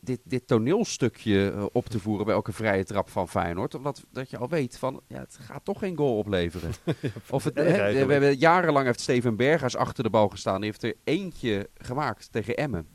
[0.00, 3.74] Dit, dit toneelstukje eh, op te voeren bij elke vrije trap van Feyenoord.
[3.74, 6.70] Omdat dat je al weet van, ja, het gaat toch geen goal opleveren.
[7.30, 7.60] of het, we
[8.08, 10.60] hebben jarenlang heeft Steven Berghuis achter de bal gestaan.
[10.60, 12.86] Die heeft er eentje gemaakt tegen Emmen.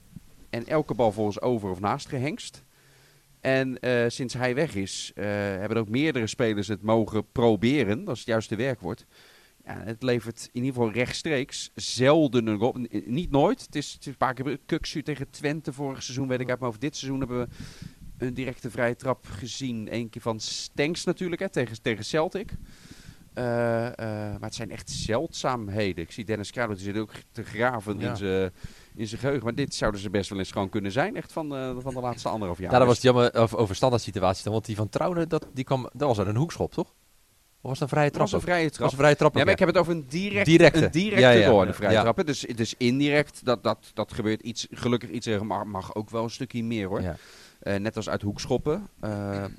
[0.50, 2.64] En elke bal volgens over of naast gehengst.
[3.44, 8.04] En eh, sinds hij weg is, eh, hebben ook meerdere spelers het mogen proberen.
[8.04, 9.06] Dat is het juiste werkwoord.
[9.66, 12.76] Ja, het levert in ieder geval rechtstreeks zelden een goal.
[13.06, 13.62] Niet nooit.
[13.62, 16.60] Het is, het is een paar keer Kuksu tegen Twente vorig seizoen, weet ik uit.
[16.60, 17.40] Maar over dit seizoen hebben
[18.18, 19.88] we een directe vrije trap gezien.
[19.94, 22.52] Eén keer van Stenks natuurlijk, hè, tegen, tegen Celtic.
[23.34, 23.94] Eh, eh,
[24.32, 26.04] maar het zijn echt zeldzaamheden.
[26.04, 28.10] Ik zie Dennis Kruijder, die zit ook te graven Ja.
[28.10, 28.52] in zijn
[28.96, 29.44] in zijn geheugen.
[29.44, 31.16] Maar dit zouden ze best wel eens gewoon kunnen zijn.
[31.16, 32.72] Echt van, eh, van de laatste anderhalf jaar.
[32.72, 34.54] Ja, dat was het jammer over, over standaard situaties dan.
[34.54, 36.94] Want die van Trouwen, dat, die kwam, dat was een hoekschop, toch?
[37.64, 38.22] Of was het een vrije trap?
[38.22, 38.84] was een vrije Dat trap.
[38.84, 39.36] was een vrije trap.
[39.36, 40.86] Ja, maar ik heb het over een direct, Directe.
[40.86, 42.26] een directe Ja, ja, de vrije trappen.
[42.26, 46.30] Dus, dus indirect, dat, dat, dat gebeurt iets, gelukkig iets, er mag, ook wel een
[46.30, 47.02] stukje meer hoor.
[47.60, 48.88] Eh, net als uit hoekschoppen.
[49.00, 49.52] Eh, eh,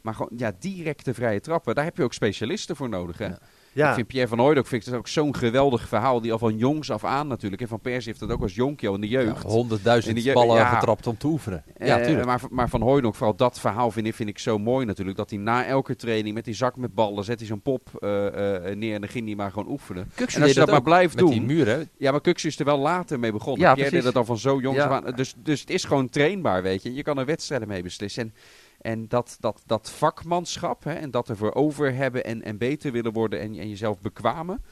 [0.00, 3.18] maar gewoon, ja, directe vrije trappen, daar heb je ook specialisten voor nodig.
[3.18, 3.28] Hè?
[3.72, 3.82] Ja.
[3.84, 6.20] Ja, Ik vind Pierre van Hooydonk vind ik dat ook zo'n geweldig verhaal.
[6.20, 7.62] Die al van jongs af aan natuurlijk.
[7.62, 9.42] En Van Persie heeft dat ook als jonkje al in de jeugd.
[9.42, 10.74] Ja, honderdduizend je- ballen ja.
[10.74, 11.64] getrapt om te oefenen.
[11.78, 12.26] Ja, Eh, tuurlijk.
[12.26, 15.16] maar, maar Van Hooydonk, vooral dat verhaal vind ik, vind ik zo mooi natuurlijk.
[15.16, 18.26] Dat hij na elke training met die zak met ballen zet hij zo'n pop eh,
[18.66, 18.94] eh, neer.
[18.94, 20.10] En dan ging hij maar gewoon oefenen.
[20.16, 21.32] En als je dat maar blijft met doen.
[21.32, 21.88] die muren.
[21.98, 23.66] Ja, maar Kuksu is er wel later mee begonnen.
[23.66, 24.84] Ja, Pierre deed dat al van zo jongs Ja.
[24.86, 25.12] af aan.
[25.14, 26.94] Dus, dus het is gewoon trainbaar, weet je.
[26.94, 28.22] Je kan er wedstrijden mee beslissen.
[28.22, 28.34] En,
[28.80, 33.12] en dat, dat, dat vakmanschap hè, en dat ervoor over hebben en, en beter willen
[33.12, 34.62] worden en, en jezelf bekwamen.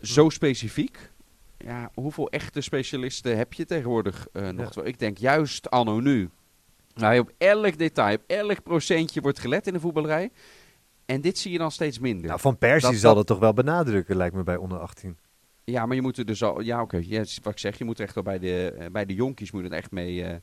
[0.00, 1.10] Zo specifiek.
[1.58, 4.74] Ja, hoeveel echte specialisten heb je tegenwoordig eh, nog?
[4.74, 4.82] Ja.
[4.82, 6.30] Ik denk juist anno nu.
[6.94, 10.30] Je op elk detail, op elk procentje wordt gelet in de voetballerij.
[11.06, 12.26] En dit zie je dan steeds minder.
[12.26, 15.18] nou, Van Persie dat- zal dat- dat toch wel benadrukken, lijkt me bij onder 18.
[15.64, 16.60] Ja, maar je moet er dus al.
[16.60, 17.00] Ja, oké.
[17.04, 19.14] Ja, het wat ik zeg, je moet er echt wel bij de, eh, bij de
[19.14, 20.36] jonkies moet er echt mee, eh,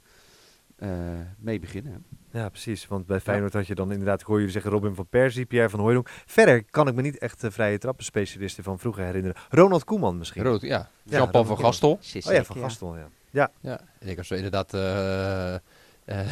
[0.77, 0.89] eh,
[1.37, 2.05] mee beginnen.
[2.31, 2.39] hè.
[2.39, 2.87] Ja, precies.
[2.87, 5.69] Want bij Feyenoord had je dan inderdaad, ik hoor jullie zeggen, Robin van Persie, Pierre
[5.69, 6.09] van Hooijdonk.
[6.25, 9.37] Verder kan ik me niet echt de vrije trappenspecialisten van vroeger herinneren.
[9.49, 10.43] Ronald Koeman misschien.
[10.43, 10.67] Rood, ja.
[11.03, 11.91] Ja, Jean-Paul dat van Gastel.
[11.91, 13.07] oh ja, van Gastel, ja.
[13.31, 15.59] Ja, Ja, ik denk als we inderdaad, eh, eh,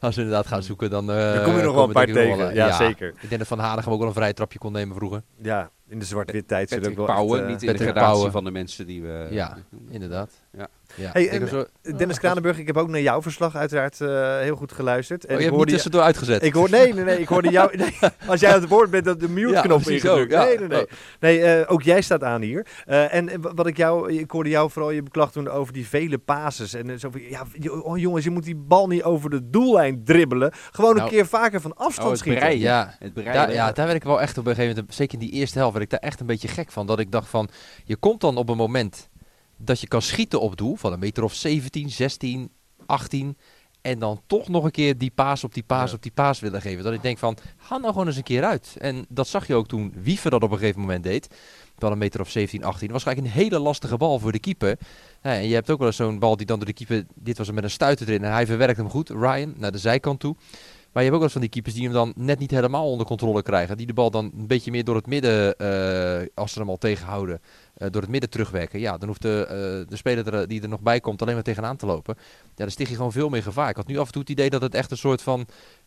[0.00, 2.14] als we inderdaad gaan zoeken, dan, eh, daar kom je nog wel een paar ik
[2.14, 2.36] tegen.
[2.38, 3.08] wel, ja, eh, zeker.
[3.08, 5.22] Ik denk dat Van Hanegem ook wel een vrije trapje kon nemen vroeger.
[5.42, 8.32] Ja, in de zwart-wit tijd Patrick Pauwen, eh, niet in de gradatie Pauwen.
[8.32, 9.26] van de mensen die we...
[9.30, 9.56] Ja,
[9.88, 10.32] inderdaad.
[10.52, 10.68] Ja.
[10.96, 11.10] Ja.
[11.12, 14.72] Hey, en- we- Dennis Kranenburg, ik heb ook naar jouw verslag uiteraard eh, heel goed
[14.72, 15.24] geluisterd.
[15.26, 16.42] En Oh, je ik hebt niet hoorde je- tussendoor uitgezet.
[16.42, 17.76] Ik hoor, nee, nee, nee, ik hoorde jou.
[17.76, 20.22] Nee, als jij aan het woord bent, dat de mute-knop Ja, ingedrukt.
[20.24, 20.44] ook, ja.
[20.44, 20.80] Nee, nee, nee.
[20.82, 20.90] Oh.
[21.20, 22.66] Nee, eh, ook jij staat aan hier.
[22.86, 25.86] Eh, en eh, wat ik jou, ik hoorde jou vooral je beklacht doen over die
[25.88, 26.74] vele pases.
[26.74, 27.42] En eh, zo van, ja,
[27.82, 30.52] oh, jongens, je moet die bal niet over de doellijn dribbelen.
[30.70, 31.10] Gewoon een Nou.
[31.10, 32.40] keer vaker van afstand Oh, het schieten.
[32.40, 32.68] bereiden.
[32.68, 33.46] Ja, Het bereiden.
[33.46, 35.58] daar, ja, daar werd ik wel echt op een gegeven moment, zeker in die eerste
[35.58, 36.86] helft, werd ik daar echt een beetje gek van.
[36.86, 37.48] Dat ik dacht van,
[37.84, 39.08] je komt dan op een moment
[39.56, 42.50] dat je kan schieten op doel, van een meter of 17, 16,
[42.86, 43.36] 18.
[43.80, 45.96] En dan toch nog een keer die paas op die paas Ja.
[45.96, 46.84] op die paas willen geven.
[46.84, 48.76] Dat ik denk van, ga nou gewoon eens een keer uit.
[48.78, 51.28] En dat zag je ook toen Wiever dat op een gegeven moment deed.
[51.76, 52.88] Wel een meter of 17, 18.
[52.88, 54.78] Dat was eigenlijk een hele lastige bal voor de keeper.
[55.22, 57.04] Ja, en je hebt ook wel eens zo'n bal die dan door de keeper...
[57.14, 59.08] Dit was hem met een stuiter erin en hij verwerkt hem goed.
[59.08, 60.36] Ryan, naar de zijkant toe.
[60.96, 62.90] Maar je hebt ook wel eens van die keepers die hem dan net niet helemaal
[62.90, 63.76] onder controle krijgen.
[63.76, 66.76] Die de bal dan een beetje meer door het midden, eh, als ze hem al
[66.76, 67.40] tegenhouden,
[67.74, 68.80] eh, door het midden terugwerken.
[68.80, 71.42] Ja, dan hoeft de, eh, de speler er, die er nog bij komt alleen maar
[71.42, 72.14] tegenaan te lopen.
[72.18, 73.68] Ja, dan sticht je gewoon veel meer gevaar.
[73.68, 75.46] Ik had nu af en toe het idee dat het echt een soort van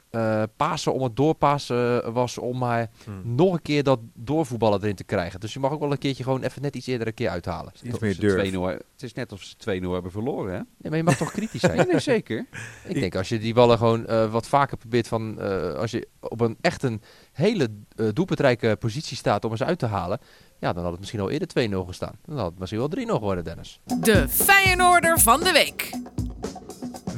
[0.10, 3.36] eh pasen om het doorpassen eh, was om maar Hmm.
[3.36, 5.39] nog een keer dat doorvoetballen erin te krijgen.
[5.39, 7.74] Dus je mag ook wel een keertje gewoon even net iets eerder een keer uithalen.
[7.84, 8.50] Iets meer ze durf.
[8.52, 10.58] 2-0 Het is net of ze 2-0 hebben verloren, hè?
[10.60, 11.78] Nee, maar je mag toch kritisch zijn?
[11.78, 12.45] Nee, nee, zeker.
[12.88, 15.39] Ik denk als je die ballen gewoon eh, wat vaker probeert van...
[15.41, 17.69] eh, als je op een echt een hele
[18.13, 20.19] doelpuntrijke positie staat om eens uit te halen...
[20.60, 22.13] Ja, dan had het misschien al eerder 2-0 gestaan.
[22.26, 23.80] Dan had het misschien wel 3-0 geworden, Dennis.
[24.00, 25.89] De Feyenoorder van de week.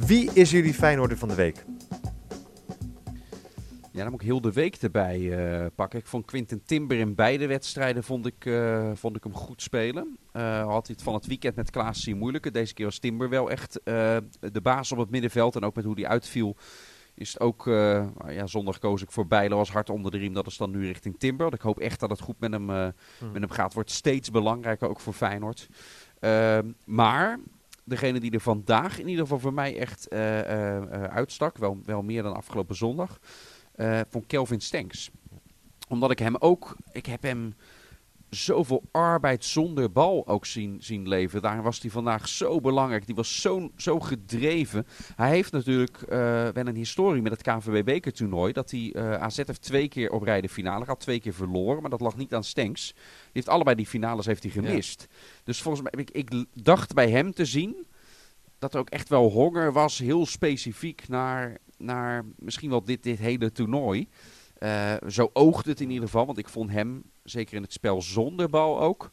[0.06, 1.64] Wie is jullie Feyenoorder van de week?
[3.92, 5.98] Ja, dan moet ik heel de week erbij eh, pakken.
[5.98, 10.18] Ik vond Quinten Timber in beide wedstrijden vond ik, eh, vond ik hem goed spelen.
[10.32, 12.52] Eh had hij het van het weekend met Klaas zien moeilijker.
[12.52, 15.56] Deze keer was Timber wel echt de baas op het middenveld.
[15.56, 16.56] En ook met hoe hij uitviel
[17.14, 17.66] is het ook...
[17.66, 20.32] nou ja, zondag koos ik voor Bijlen als hard onder de riem.
[20.32, 21.42] Dat is dan nu richting Timber.
[21.42, 22.92] Want ik hoop echt dat het goed met hem, Hmm.
[23.32, 23.74] met hem gaat.
[23.74, 25.68] Wordt steeds belangrijker ook voor Feyenoord.
[26.18, 27.38] Ehm, maar
[27.84, 30.10] degene die er vandaag in ieder geval voor mij echt
[31.10, 31.58] uitstak...
[31.58, 33.18] Wel, wel meer dan afgelopen zondag...
[33.74, 35.10] eh vond Kelvin Stenks.
[35.88, 37.54] Omdat ik hem ook, ik heb hem
[38.34, 41.42] zoveel arbeid zonder bal ook zien, zien leveren.
[41.42, 43.06] Daar was hij vandaag zo belangrijk.
[43.06, 44.86] Die was zo, zo gedreven.
[45.16, 48.52] Hij heeft natuurlijk eh, wel een historie met het KNVB bekertoernooi.
[48.52, 51.00] Dat hij eh, AZ heeft twee keer op rij de finale gehad.
[51.00, 52.92] Twee keer verloren, maar dat lag niet aan Stenks.
[52.92, 55.06] Die heeft allebei die finales heeft hij gemist.
[55.44, 57.86] Dus volgens mij, ik, ik dacht bij hem te zien
[58.58, 63.18] dat er ook echt wel honger was, heel specifiek naar, naar misschien wel dit, dit
[63.18, 64.08] hele toernooi.
[64.58, 68.02] Eh, zo oogde het in ieder geval, want ik vond hem, zeker in het spel
[68.02, 69.10] zonder bal ook,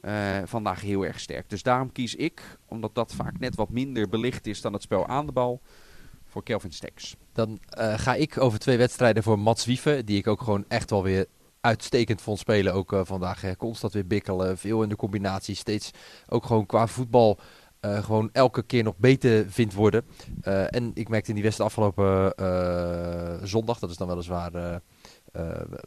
[0.00, 1.50] eh, vandaag heel erg sterk.
[1.50, 5.06] Dus daarom kies ik, omdat dat vaak net wat minder belicht is dan het spel
[5.06, 5.60] aan de bal,
[6.28, 7.16] voor Kelvin Steks.
[7.32, 10.06] Dan eh, ga ik over twee wedstrijden voor Mats Wieven.
[10.06, 11.26] Die ik ook gewoon echt wel weer
[11.60, 12.74] uitstekend vond spelen.
[12.74, 14.58] Ook vandaag eh, constant weer bikkelen.
[14.58, 15.54] Veel in de combinatie.
[15.54, 15.90] Steeds
[16.28, 17.38] ook gewoon qua voetbal
[17.80, 20.04] eh, gewoon elke keer nog beter vindt worden.
[20.42, 23.78] Eh, en ik merkte in die wedstrijd afgelopen eh, zondag.
[23.78, 24.80] Dat is dan weliswaar...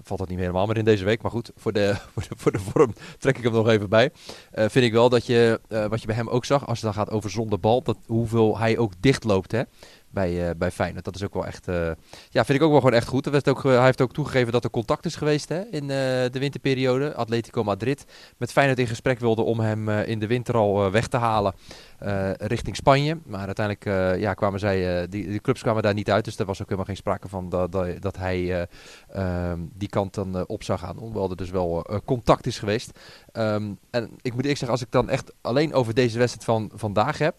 [0.04, 1.22] valt dat niet meer helemaal meer in deze week.
[1.22, 4.12] Maar goed, voor de, voor de, voor de vorm trek ik hem nog even bij.
[4.52, 7.14] Vind ik wel dat je, wat je bij hem ook zag, als het dan gaat
[7.14, 9.62] over zonder bal, dat hoeveel hij ook dichtloopt hè,
[10.12, 11.06] bij, eh bij Feyenoord.
[11.06, 11.92] Dat is ook wel echt, eh,
[12.30, 13.26] ja, vind ik ook wel gewoon echt goed.
[13.26, 15.88] Er werd ook, hij heeft ook toegegeven dat er contact is geweest hè, in eh,
[16.32, 17.16] de winterperiode.
[17.16, 18.06] Atletico Madrid
[18.38, 21.54] met Feyenoord in gesprek wilde om hem in de winter al weg te halen
[22.38, 23.18] richting Spanje.
[23.26, 26.26] Maar uiteindelijk ja, kwamen zij, die, die clubs kwamen daar niet uit.
[26.26, 28.68] Dus er was ook helemaal geen sprake van dat, dat, hij
[29.12, 30.98] eh, ehm, die kant dan op zou gaan.
[30.98, 33.00] Hoewel er dus wel contact is geweest.
[33.32, 36.72] Ehm, en ik moet eerlijk zeggen, als ik dan echt alleen over deze wedstrijd van
[36.80, 37.36] vandaag heb.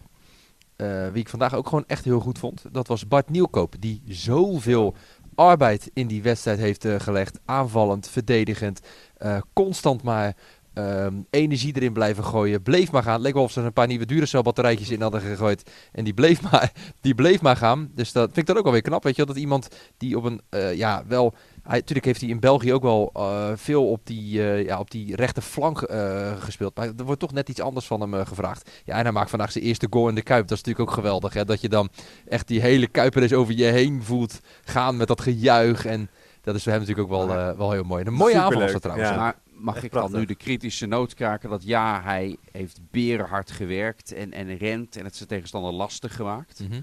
[0.76, 2.64] Eh, wie ik vandaag ook gewoon echt heel goed vond.
[2.72, 3.74] Dat was Bart Nieuwkoop.
[3.78, 4.94] Die zoveel
[5.34, 7.40] arbeid in die wedstrijd heeft eh, gelegd.
[7.44, 8.80] Aanvallend, verdedigend.
[9.16, 10.36] eh, constant maar
[10.72, 12.62] ehm, energie erin blijven gooien.
[12.62, 13.20] Bleef maar gaan.
[13.20, 15.70] Leek wel of ze er een paar nieuwe Duracell batterijtjes in hadden gegooid.
[15.92, 17.90] En die bleef maar, die bleef maar gaan.
[17.94, 19.02] Dus dat vind ik dan ook wel weer knap.
[19.02, 20.40] Weet je wel, dat iemand die op een,
[20.76, 21.34] ja, wel...
[21.62, 24.90] Hij, natuurlijk heeft hij in België ook wel eh, veel op die, eh, ja, op
[24.90, 26.76] die rechterflank eh gespeeld.
[26.76, 28.70] Maar er wordt toch net iets anders van hem gevraagd.
[28.84, 30.48] Ja, en hij maakt vandaag zijn eerste goal in de Kuip.
[30.48, 31.32] Dat is natuurlijk ook geweldig.
[31.34, 31.44] Hè?
[31.44, 31.88] Dat je dan
[32.28, 35.84] echt die hele Kuiper over je heen voelt gaan met dat gejuich.
[35.84, 38.00] En dat is voor hem natuurlijk ook wel, wel heel mooi.
[38.00, 39.10] En een mooie Superleuk, aanval was dat trouwens.
[39.10, 39.16] Ja.
[39.16, 43.50] Maar mag echt ik dan nu de kritische noot kraken dat ja, hij heeft berenhard
[43.50, 46.60] gewerkt en, en rent en het zijn tegenstander lastig gemaakt.
[46.60, 46.80] Mhm.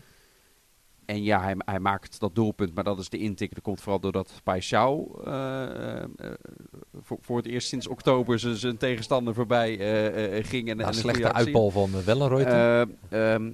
[1.10, 3.54] En ja, hij, hij maakt dat doelpunt, maar dat is de intik.
[3.54, 6.04] Dat komt vooral doordat Paixão eh,
[7.02, 10.70] voor, voor het eerst sinds oktober zijn- tegenstander voorbij eh, ging.
[10.70, 13.52] En, Ja, en een slechte uitbal van uh, ehm,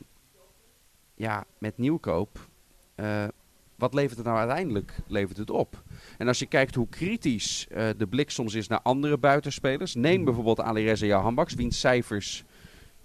[1.15, 2.39] ja, met nieuwkoop.
[3.75, 5.83] wat levert het nou uiteindelijk levert het op?
[6.17, 9.95] En als je kijkt hoe kritisch de blik soms is naar andere buitenspelers.
[9.95, 12.43] Neem bijvoorbeeld Alireza Jahanbaks, wiens cijfers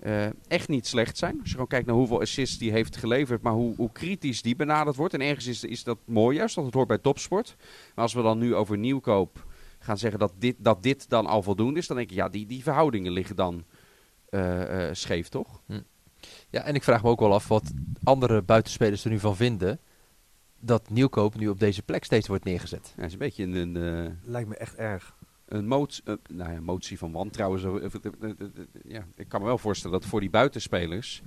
[0.02, 1.36] eh, echt niet slecht zijn.
[1.38, 4.56] Als je gewoon kijkt naar hoeveel assists die heeft geleverd, maar hoe, hoe kritisch die
[4.56, 5.14] benaderd wordt.
[5.14, 7.56] En ergens is, is dat mooi juist, want het hoort bij topsport.
[7.94, 9.46] Maar als we dan nu over nieuwkoop
[9.78, 12.46] gaan zeggen dat dit, dat dit dan al voldoende is, dan denk ik, ja, die,
[12.46, 13.64] die verhoudingen liggen dan
[14.28, 15.62] eh, eh, scheef, toch?
[16.50, 19.80] Ja, en ik vraag me ook wel af wat andere buitenspelers er nu van vinden.
[20.60, 22.92] Dat Nieuwkoop nu op deze plek steeds wordt neergezet.
[22.96, 25.16] Ja, het is een beetje een, een, eh, Lijkt me echt erg.
[25.50, 27.60] Een motie, nou ja, motie van wantrouwen.
[27.60, 28.46] Zo, eh, eh, eh, eh,
[28.84, 31.22] ja, ik kan me wel voorstellen dat voor die buitenspelers...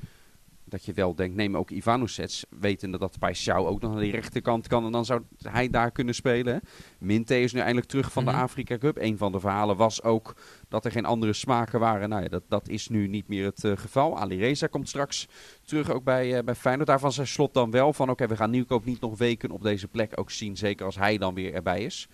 [0.65, 2.45] dat je wel denkt, neem ook Ivanusets...
[2.59, 4.85] wetende dat Paixão ook nog aan die rechterkant kan...
[4.85, 6.61] en dan zou hij daar kunnen spelen.
[6.99, 8.33] Minte is nu eindelijk terug van Mhm.
[8.33, 8.97] de Afrika Cup.
[8.97, 10.35] Een van de verhalen was ook
[10.69, 12.09] dat er geen andere smaken waren.
[12.09, 14.17] Nou ja, dat, dat is nu niet meer het eh, geval.
[14.19, 15.27] Ali Reza komt straks
[15.65, 16.87] terug ook bij, eh, bij Feyenoord.
[16.87, 18.09] Daarvan zei Slot dan wel van...
[18.09, 20.57] oké, we gaan Nieuwkoop niet nog weken op deze plek ook zien...
[20.57, 22.07] zeker als hij dan weer erbij is.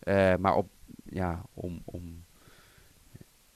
[0.00, 0.68] Eh, maar op,
[1.04, 2.24] ja, om, om...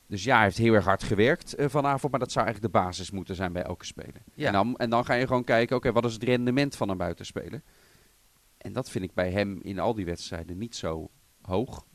[0.07, 2.81] Dus ja, hij heeft heel erg hard gewerkt eh, vanavond, maar dat zou eigenlijk de
[2.81, 4.23] basis moeten zijn bij elke speler.
[4.35, 4.47] Ja.
[4.47, 6.97] En, dan, en dan ga je gewoon kijken, oké, wat is het rendement van een
[6.97, 7.63] buitenspeler?
[8.59, 11.11] En dat vind ik bij hem in al die wedstrijden niet zo
[11.43, 11.87] hoog.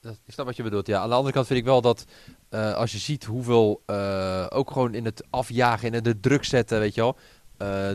[0.00, 0.86] Dat, ik snap wat je bedoelt.
[0.86, 2.04] Ja, aan de andere kant vind ik wel dat
[2.48, 6.78] eh, als je ziet hoeveel eh, ook gewoon in het afjagen en de druk zetten,
[6.78, 7.16] weet je wel.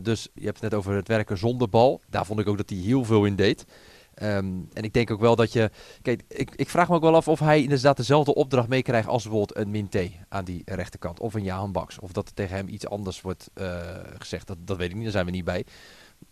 [0.02, 2.02] Dus je hebt het net over het werken zonder bal.
[2.10, 3.66] Daar vond ik ook dat hij heel veel in deed.
[4.14, 5.72] Ehm, en ik denk ook wel dat je.
[6.02, 9.24] Kijk, ik, ik vraag me ook wel af of hij inderdaad dezelfde opdracht meekrijgt als
[9.24, 11.20] bijvoorbeeld een Minté aan die rechterkant.
[11.20, 12.00] Of een Jaan Baks.
[12.00, 13.80] Of dat er tegen hem iets anders wordt eh,
[14.18, 14.48] gezegd.
[14.48, 15.66] Dat, dat weet ik niet, daar zijn we niet bij.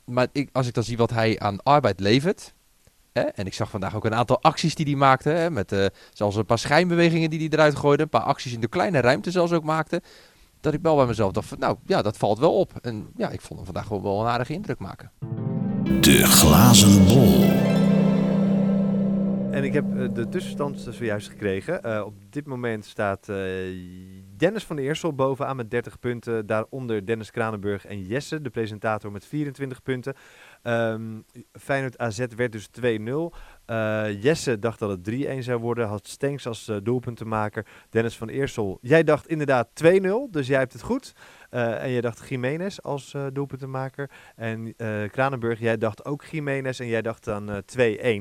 [0.06, 2.54] Maar ik, als ik dan zie wat hij aan arbeid levert.
[3.12, 5.30] Hè, en ik zag vandaag ook een aantal acties die hij maakte.
[5.30, 8.04] Hè, met eh, zelfs een paar schijnbewegingen die hij eruit gooide.
[8.04, 10.02] Een paar acties in de kleine ruimte zelfs ook maakte.
[10.62, 12.72] Dat ik wel bij mezelf dacht van, nou ja, dat valt wel op.
[12.82, 15.12] En ja, ik vond hem vandaag wel, wel een aardige indruk maken.
[16.02, 17.71] De glazen bol.
[19.52, 21.84] En ik heb eh, de tussenstand zojuist gekregen.
[21.84, 23.38] Eh, op dit moment staat eh,
[24.38, 26.46] Dennis van Eersel bovenaan met 30 punten.
[26.46, 30.14] Daaronder Dennis Kranenburg en Jesse, de presentator, met 24 punten.
[30.62, 31.20] Ehm
[31.52, 33.36] Feyenoord AZ werd dus 2-0.
[33.66, 35.88] Eh, Jesse dacht dat het 3-1 zou worden.
[35.88, 37.66] Had Stenks als doelpuntenmaker.
[37.90, 40.28] Dennis van Eersel, jij dacht inderdaad 2-0.
[40.30, 41.14] Dus jij hebt het goed.
[41.52, 44.10] Eh, en jij dacht Jiménez als eh, doelpuntenmaker.
[44.36, 46.80] En eh, Kranenburg, jij dacht ook Jiménez.
[46.80, 47.58] En jij dacht dan eh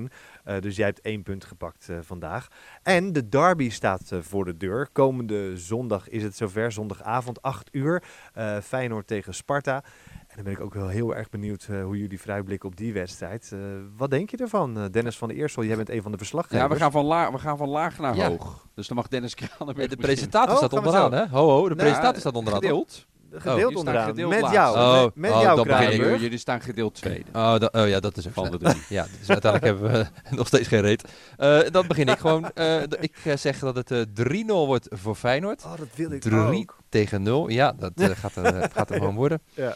[0.08, 0.10] 2-1.
[0.44, 2.48] Eh, dus jij hebt één punt gepakt eh, vandaag.
[2.82, 4.88] En de derby staat eh, voor de deur.
[4.92, 6.72] Komende zondag is het zover.
[6.72, 8.02] Zondagavond 8 uur.
[8.34, 9.82] Eh, Feyenoord tegen Sparta.
[10.10, 12.92] En dan ben ik ook wel heel erg benieuwd eh, hoe jullie vooruitblikken op die
[12.92, 13.50] wedstrijd.
[13.52, 13.58] Eh,
[13.96, 15.64] wat denk je ervan, Dennis van der Eersel?
[15.64, 16.60] Jij bent een van de verslaggevers.
[16.62, 18.28] Ja, we gaan van, la we gaan van laag naar Ja.
[18.28, 18.66] hoog.
[18.74, 21.26] Dus dan mag Dennis Kranenberg de presentator Oh, staat onderaan, hè?
[21.28, 22.60] Ho, ho, de Nou, presentator staat onderaan.
[22.60, 22.70] toch?
[22.70, 23.06] Gedeeld.
[23.32, 24.06] Gedeeld Oh, je staat onderaan.
[24.08, 24.76] gedeeld met jou.
[24.76, 27.24] Oh, met met oh, jou, jullie staan gedeeld tweede.
[27.32, 28.82] Oh, da- oh ja, dat is ook Van de drie.
[28.88, 31.08] Ja, dus uiteindelijk hebben we nog steeds geen reet.
[31.36, 32.50] Eh, dan begin ik gewoon.
[32.54, 35.64] Eh, d- ik eh, zeg dat het eh 3-0 wordt voor Feyenoord.
[35.64, 36.76] Oh, dat wil ik 3 ook.
[36.88, 37.48] tegen 0.
[37.50, 39.40] Ja, dat gaat er, gaat er gewoon worden.
[39.54, 39.74] Ja.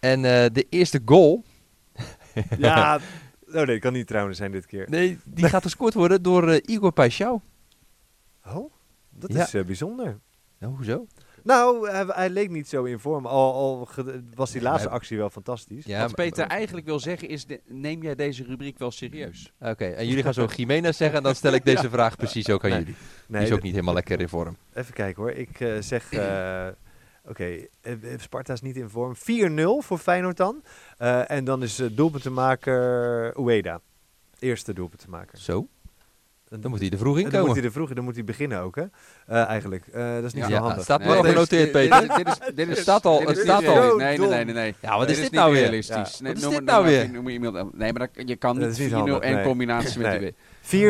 [0.00, 1.44] En eh, de eerste goal,
[2.58, 2.96] Ja,
[3.46, 4.86] oh nee, dat kan niet trouwens zijn dit keer.
[4.90, 7.44] nee, die gaat gescoord worden door Igor Paixão.
[8.46, 8.72] Oh,
[9.10, 9.42] dat Ja.
[9.42, 10.18] is eh, bijzonder.
[10.58, 11.06] Nou, hoezo?
[11.44, 13.26] Nou, hij, hij leek niet zo in vorm.
[13.26, 13.88] Al, al
[14.34, 15.84] was die laatste maar- actie wel fantastisch.
[15.84, 19.52] Ja, Wat maar- Peter eigenlijk wil zeggen is, de- neem jij deze rubriek wel serieus?
[19.60, 22.64] Oké, en jullie gaan zo Jiménez zeggen en dan stel ik deze vraag precies ook
[22.64, 22.78] aan Nee.
[22.78, 22.94] jullie.
[23.28, 24.56] Nee, die is ook niet helemaal lekker in vorm.
[24.74, 25.32] Even kijken hoor.
[25.32, 26.12] Ik eh, zeg...
[26.12, 26.66] eh,
[27.30, 29.14] Oké, eh, Sparta is niet in vorm.
[29.16, 29.18] 4-0
[29.78, 30.62] voor Feyenoord dan.
[30.98, 33.80] Eh, en dan is uh, doelpuntenmaker Ueda.
[34.38, 35.38] Eerste doelpuntenmaker.
[35.38, 35.68] Zo,
[36.60, 37.54] dan moet hij er vroeg in dan moet komen.
[37.56, 38.82] hij er vroeger, dan moet hij beginnen ook, hè?
[39.26, 39.86] Eh, eigenlijk.
[39.92, 40.82] Eh, dat is niet Ja, zo Ja, handig.
[40.82, 42.00] staat Nee, wel genoteerd, Peter.
[42.00, 43.96] Dit, dit is, dit is, staat al, het staat al.
[43.96, 44.74] Nee, nee, nee, nee, nee.
[44.80, 45.60] Ja, wat is dit nou weer?
[45.60, 45.94] realistisch.
[46.18, 46.22] Ja.
[46.22, 47.64] Nee, Wat is noem dit maar- nou noem weer?
[47.72, 49.44] Nee, maar dat, je kan Dat niet is niet 4-0 handig, en nee.
[49.44, 50.20] combinatie met Nee.
[50.20, 50.34] die...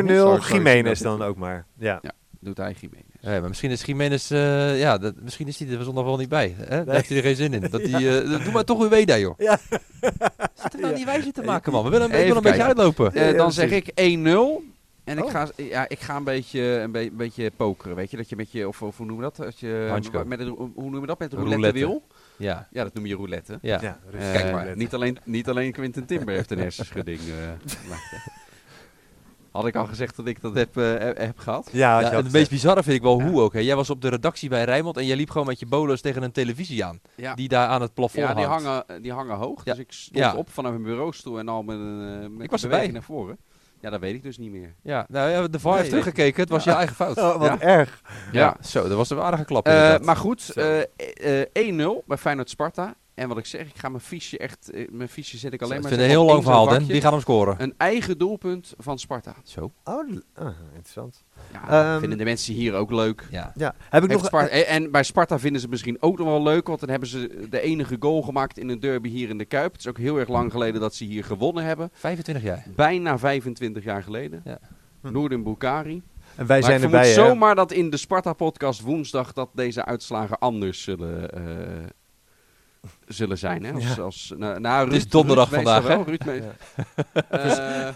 [0.03, 1.67] 4-0 Sorry, sorry, Jiménez dan ook maar.
[1.79, 2.01] Ja.
[2.41, 3.05] Doet hij Jiménez.
[3.21, 6.29] Ja, maar misschien is Jiménez, eh, ja, dat, misschien is hij er zondag wel niet
[6.29, 6.55] bij.
[6.59, 6.85] Hè?
[6.85, 7.61] Daar heeft hij er geen zin in.
[7.71, 9.35] Dat die, eh, doe maar toch uw Weda, joh.
[9.39, 9.59] Ja.
[10.55, 11.85] Zit er nou niet wijze te maken, man.
[11.85, 13.15] We willen, hem- ik Even wil een beetje uitlopen.
[13.15, 14.63] Eh, Ja, dan zeg ik 1-0.
[15.05, 15.31] En ik Oh.
[15.31, 18.37] ga, ja, ik ga een beetje, een, be- een beetje pokeren, weet je, dat je
[18.37, 19.47] met je, of, of hoe noemen we dat?
[19.47, 21.19] Als je, met het, hoe noemen we dat?
[21.19, 21.61] Met de Roulette.
[21.61, 22.03] roulette wil?
[22.37, 23.59] Ja, Ja, dat noem je roulette.
[23.63, 23.79] ja.
[23.83, 24.33] Ja, Eh, rustig.
[24.33, 24.53] Kijk maar.
[24.53, 24.79] Roulette.
[24.79, 27.21] Niet alleen, niet alleen Quinten Timber heeft een hersenschudding.
[27.21, 27.95] eh,
[29.51, 31.69] Had ik al gezegd dat ik dat heb, eh, heb- gehad?
[31.73, 33.53] Ja, Ja, je het meest bizarre vind ik wel hoe ook.
[33.53, 33.59] Hè.
[33.61, 36.23] Jij was op de redactie bij Rijnmond en jij liep gewoon met je bolus tegen
[36.23, 37.01] een televisie aan.
[37.17, 37.35] Ja.
[37.35, 38.65] Die daar aan het plafond Ja, die hangt.
[38.65, 39.65] hangen, die hangen hoog.
[39.65, 39.73] Ja.
[39.73, 40.35] Dus ik stond Ja.
[40.37, 42.89] op vanaf mijn bureaustoel en al met een uh, met Ik was een erbij.
[42.89, 43.39] beweging naar voren.
[43.85, 44.75] Ja, dat weet ik dus niet meer.
[44.83, 46.41] Ja, nou ja, de VAR heeft teruggekeken.
[46.41, 47.17] Het was je eigen fout.
[47.25, 47.61] Oh, wat Ja.
[47.61, 48.01] erg.
[48.33, 49.67] Ja, zo, dat was een aardige klap.
[49.67, 52.95] Eh, maar goed, eh, eh, 1-0 bij Feyenoord Sparta.
[53.15, 55.77] En wat ik zeg, ik ga mijn fiche echt, eh, mijn fiche zet ik alleen
[55.77, 56.75] ik maar vind zo het een heel lang verhaal, Den.
[56.75, 56.93] vakje.
[56.93, 57.55] Wie gaat hem scoren?
[57.63, 59.35] Een eigen doelpunt van Sparta.
[59.45, 59.71] Zo.
[59.85, 61.25] Oh, ah, interessant.
[61.53, 63.27] Ja, Ehm, vinden de mensen hier ook leuk.
[63.31, 63.53] Ja.
[63.57, 64.31] Ja, heb ik Heeft nog...
[64.31, 66.89] Sparta- en en bij Sparta vinden ze het misschien ook nog wel leuk, want dan
[66.89, 69.73] hebben ze de enige goal gemaakt in een derby hier in de Kuip.
[69.73, 71.91] Het is ook heel erg lang geleden dat ze hier gewonnen hebben.
[71.93, 72.65] 25 jaar.
[72.77, 74.41] Bijna 25 jaar geleden.
[74.45, 74.59] Ja.
[75.01, 76.03] Noorden Bukari.
[76.37, 77.15] En wij maar zijn ik erbij, hè?
[77.15, 81.43] zomaar dat in de Sparta-podcast woensdag dat deze uitslagen anders zullen, eh,
[83.07, 83.65] zullen zijn.
[83.65, 83.73] Hè?
[83.73, 86.43] Als, als, nou, nou, is Ruud- donderdag Ruud meestal vandaag, wel, Ruud
[87.29, 87.89] Eh,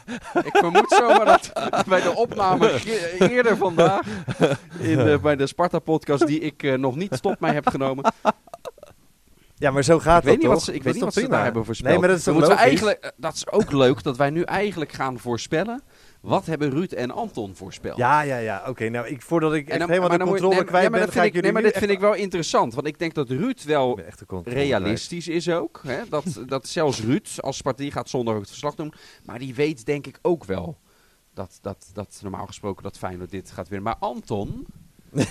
[0.45, 1.53] ik vermoed zomaar dat
[1.89, 2.81] bij de opname
[3.19, 4.07] eerder vandaag
[4.79, 8.13] in de, bij de Sparta-podcast die ik eh, nog niet tot mij heb genomen.
[9.55, 10.65] Ja, maar zo gaat ik weet dat niet wat toch?
[10.65, 11.91] ze, ik weet is niet wat ze daar hebben voorspeld.
[11.91, 15.19] Nee, maar dat is we eigenlijk, dat is ook leuk dat wij nu eigenlijk gaan
[15.19, 15.83] voorspellen.
[16.29, 17.97] Wat hebben Ruud en Anton voorspeld?
[17.97, 18.63] Ja, ja, ja.
[18.67, 21.07] Oké, nou, ik, voordat ik echt dan- helemaal de controle nee, kwijt ja, ben, ga
[21.07, 22.75] ik ik, nee, jullie maar dit vind ik wel interessant.
[22.75, 24.01] Want ik denk dat Ruud wel
[24.45, 25.81] realistisch is ook.
[25.87, 26.01] Hè?
[26.09, 28.93] Dat, dat zelfs Ruud als Spartie gaat zondag het verslag doen.
[29.25, 30.79] Maar die weet denk ik ook wel
[31.35, 33.87] dat, dat, dat normaal gesproken dat Feyenoord dit gaat winnen.
[33.87, 34.67] Maar Anton,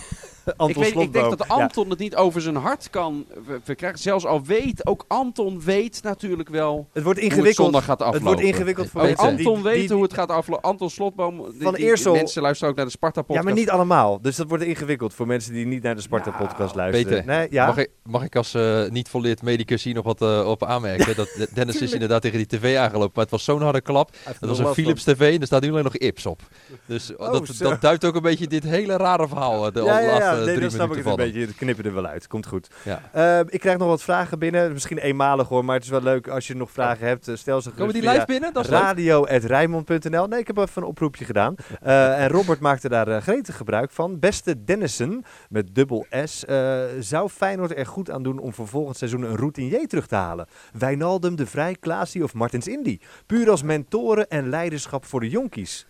[0.57, 1.53] Anton ik, weet, ik denk dat Ja.
[1.55, 3.99] Anton het niet over zijn hart kan ver- verkrijgen.
[3.99, 7.55] Zelfs al weet, ook Anton weet natuurlijk wel Het wordt hoe het ingewikkeld.
[7.65, 8.19] zondag gaat aflopen.
[8.19, 10.63] Het wordt ingewikkeld voor mensen Anton die- weet die- hoe het gaat aflopen.
[10.69, 13.45] Anton Slotboom, die, Van Eersel- mensen luisteren ook naar de Ja, Sparta-podcast.
[13.45, 14.21] maar niet allemaal.
[14.21, 17.23] Dus dat wordt ingewikkeld voor mensen die niet naar de Sparta-podcast Nou, luisteren.
[17.25, 17.65] Peter, Nee, ja?
[17.65, 21.15] mag, ik, mag ik als eh, niet volleerd medicus hier nog wat eh, op aanmerken?
[21.15, 24.11] dat, Dennis is inderdaad tegen die tv aangelopen, maar het was zo'n harde klap.
[24.39, 25.13] Dat was een Philips van.
[25.13, 26.41] tv en er staat nu alleen nog Ips op.
[26.85, 29.65] Dus Oh, dat, dat duidt ook een beetje dit hele rare verhaal.
[29.67, 30.36] eh, De Ja, ja, laatste ja.
[30.45, 31.39] Nee, drie dan snap ik het een beetje.
[31.41, 32.27] Het knippen er wel uit.
[32.27, 32.67] Komt goed.
[32.83, 33.01] Ja.
[33.11, 34.71] Eh, ik krijg nog wat vragen binnen.
[34.71, 37.27] Misschien eenmalig hoor, maar het is wel leuk als je nog vragen hebt.
[37.27, 38.53] eh, Stel ze Komen die live binnen?
[38.53, 38.79] Dat is leuk.
[38.79, 40.27] radio.rijmond.nl.
[40.27, 41.55] Nee, ik heb even een oproepje gedaan.
[41.81, 44.19] Eh, en Robert maakte daar eh, gretig gebruik van.
[44.19, 48.97] Beste Dennissen, met dubbel S, eh, zou Feyenoord er goed aan doen om voor volgend
[48.97, 50.47] seizoen een routinier terug te halen?
[50.77, 52.99] Wijnaldum, De Vrij, Klaasie of Martins Indy?
[53.25, 55.85] Puur als mentoren en leiderschap voor de jonkies.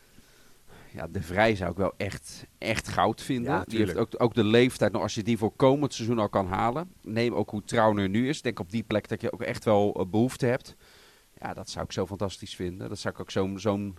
[0.97, 3.51] Ja, de Vrij zou ik wel echt, echt goud vinden.
[3.51, 6.29] Ja, die heeft ook, ook de leeftijd, nog als je die voor komend seizoen al
[6.29, 6.91] kan halen.
[7.01, 8.37] Neem ook hoe Trauner nu is.
[8.37, 10.75] Ik denk op die plek dat je ook echt wel eh, behoefte hebt.
[11.41, 12.89] Ja, dat zou ik zo fantastisch vinden.
[12.89, 13.97] Dat zou ik ook zo'n zo'n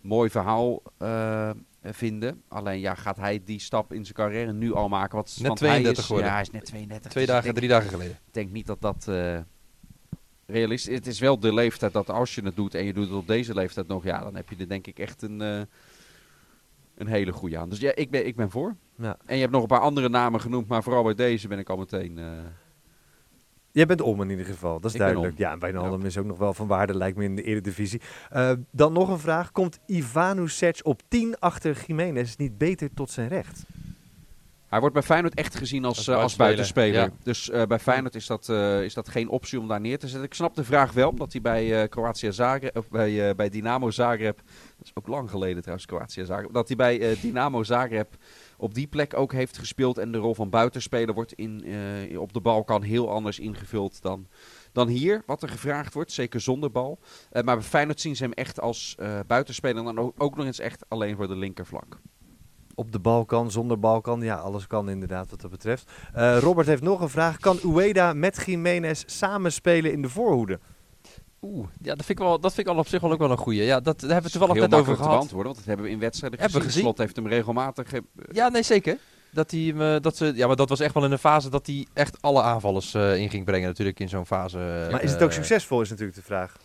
[0.00, 1.50] mooi verhaal eh,
[1.82, 2.42] vinden.
[2.48, 5.16] Alleen ja, gaat hij die stap in zijn carrière nu al maken?
[5.16, 6.28] Wat, Net want 32 hij is, geworden.
[6.28, 7.10] Ja, hij is net 32.
[7.10, 8.18] Twee Dus dagen, denk, drie dagen geleden.
[8.26, 9.38] ik denk niet dat dat eh,
[10.46, 10.98] realistisch is.
[10.98, 13.26] Het is wel de leeftijd dat als je het doet en je doet het op
[13.26, 15.68] deze leeftijd nog, ja, dan heb je er denk ik echt een,
[16.96, 17.68] een hele goede aan.
[17.68, 18.76] Dus ja, ik ben, ik ben voor.
[18.96, 19.16] Ja.
[19.26, 21.68] En je hebt nog een paar andere namen genoemd, maar vooral bij deze ben ik
[21.70, 22.18] al meteen...
[22.18, 22.24] eh,
[23.72, 25.38] Jij bent om in ieder geval, dat is Ik duidelijk.
[25.38, 28.00] Ja, en Wijnaldum is ook nog wel van waarde, lijkt me in de Eredivisie.
[28.30, 29.52] Eh dan nog een vraag.
[29.52, 33.64] Komt Ivanovic op 10 achter Jiménez niet beter tot zijn recht?
[34.68, 37.10] Hij wordt bij Feyenoord echt gezien als, Als eh, als buitenspeler.
[37.22, 40.08] Dus eh, bij Feyenoord is dat, eh, is dat geen optie om daar neer te
[40.08, 40.26] zetten.
[40.26, 44.36] Ik snap de vraag wel, omdat hij bij Kroatia Zagreb, of bij, bij Dynamo Zagreb,
[44.76, 48.14] dat is ook lang geleden trouwens, Kroatia Zagreb, dat hij bij Dynamo Zagreb
[48.56, 51.64] op die plek ook heeft gespeeld en de rol van buitenspeler wordt in,
[52.18, 54.26] op de Balkan heel anders ingevuld dan,
[54.72, 56.98] dan hier, wat er gevraagd wordt, zeker zonder bal.
[57.32, 60.60] Maar bij Feyenoord zien ze hem echt als buitenspeler en dan ook, ook nog eens
[60.60, 61.98] echt alleen voor de linkerflank.
[62.78, 64.20] Op de Balkan, zonder Balkan.
[64.22, 65.90] Ja, alles kan inderdaad wat dat betreft.
[66.14, 67.38] Eh, Robert heeft nog een vraag.
[67.38, 70.58] Kan Ueda met Jiménez samenspelen in de voorhoede?
[71.42, 73.30] Oeh, ja, dat vind ik, wel, dat vind ik al op zich wel ook wel
[73.30, 73.62] een goeie.
[73.64, 75.10] Ja, dat, daar hebben we toevallig heel net over gehad.
[75.10, 76.62] beantwoorden, want dat hebben we in wedstrijden gezien.
[76.62, 76.80] gezien.
[76.82, 77.88] Slot heeft hem regelmatig...
[77.88, 78.98] ge- Ja, nee, zeker.
[79.30, 81.66] Dat hij, eh, dat ze, ja, maar dat was echt wel in een fase dat
[81.66, 84.58] hij echt alle aanvallers eh, in ging brengen natuurlijk in zo'n fase.
[84.58, 86.56] eh, maar is het ook eh, succesvol, is natuurlijk de vraag.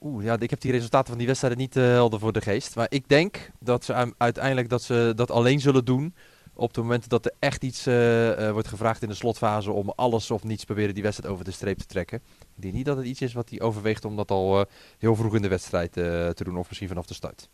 [0.00, 2.40] Eh, Oeh, ja, ik heb die resultaten van die wedstrijden niet eh, helder voor de
[2.40, 2.76] geest.
[2.76, 6.14] Maar ik denk dat ze uiteindelijk dat ze dat alleen zullen doen.
[6.52, 9.92] Op het moment dat er echt iets eh, eh, wordt gevraagd in de slotfase om
[9.96, 12.22] alles of niets proberen die wedstrijd over de streep te trekken.
[12.38, 14.66] Ik denk niet dat het iets is wat hij overweegt om dat al
[14.98, 16.56] heel vroeg in de wedstrijd te doen.
[16.56, 17.48] Of misschien vanaf de start.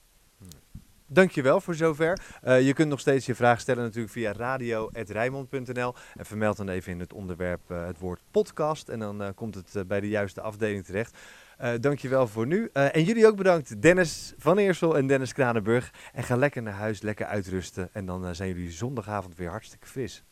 [1.07, 2.21] Dankjewel voor zover.
[2.43, 5.95] Je kunt nog steeds je vraag stellen natuurlijk via radio.rijmond.nl.
[6.15, 8.88] En vermeld dan even in het onderwerp het woord podcast.
[8.88, 11.17] En dan komt het bij de juiste afdeling terecht.
[11.57, 12.71] Eh dankjewel voor nu.
[12.73, 13.83] Eh, en jullie ook bedankt.
[13.83, 15.90] Dennis van Eersel en Dennis Kranenburg.
[16.13, 17.88] En ga lekker naar huis, lekker uitrusten.
[17.92, 20.25] En dan eh, zijn jullie zondagavond weer hartstikke fris.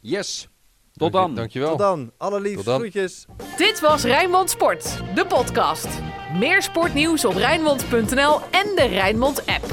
[0.00, 0.48] Yes!
[0.92, 1.34] Tot dan.
[1.34, 1.68] Dankjewel.
[1.68, 2.12] Tot dan.
[2.16, 2.56] Allerliefst.
[2.56, 2.78] Tot dan.
[2.80, 3.26] Groetjes.
[3.56, 5.88] Dit was Rijnmond Sport, de podcast.
[6.38, 9.64] Meer sportnieuws op Rijnmond.nl en de Rijnmond app.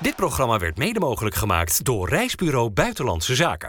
[0.00, 3.58] Dit programma werd mede mogelijk gemaakt door Reisbureau Buitenlandse Zaken.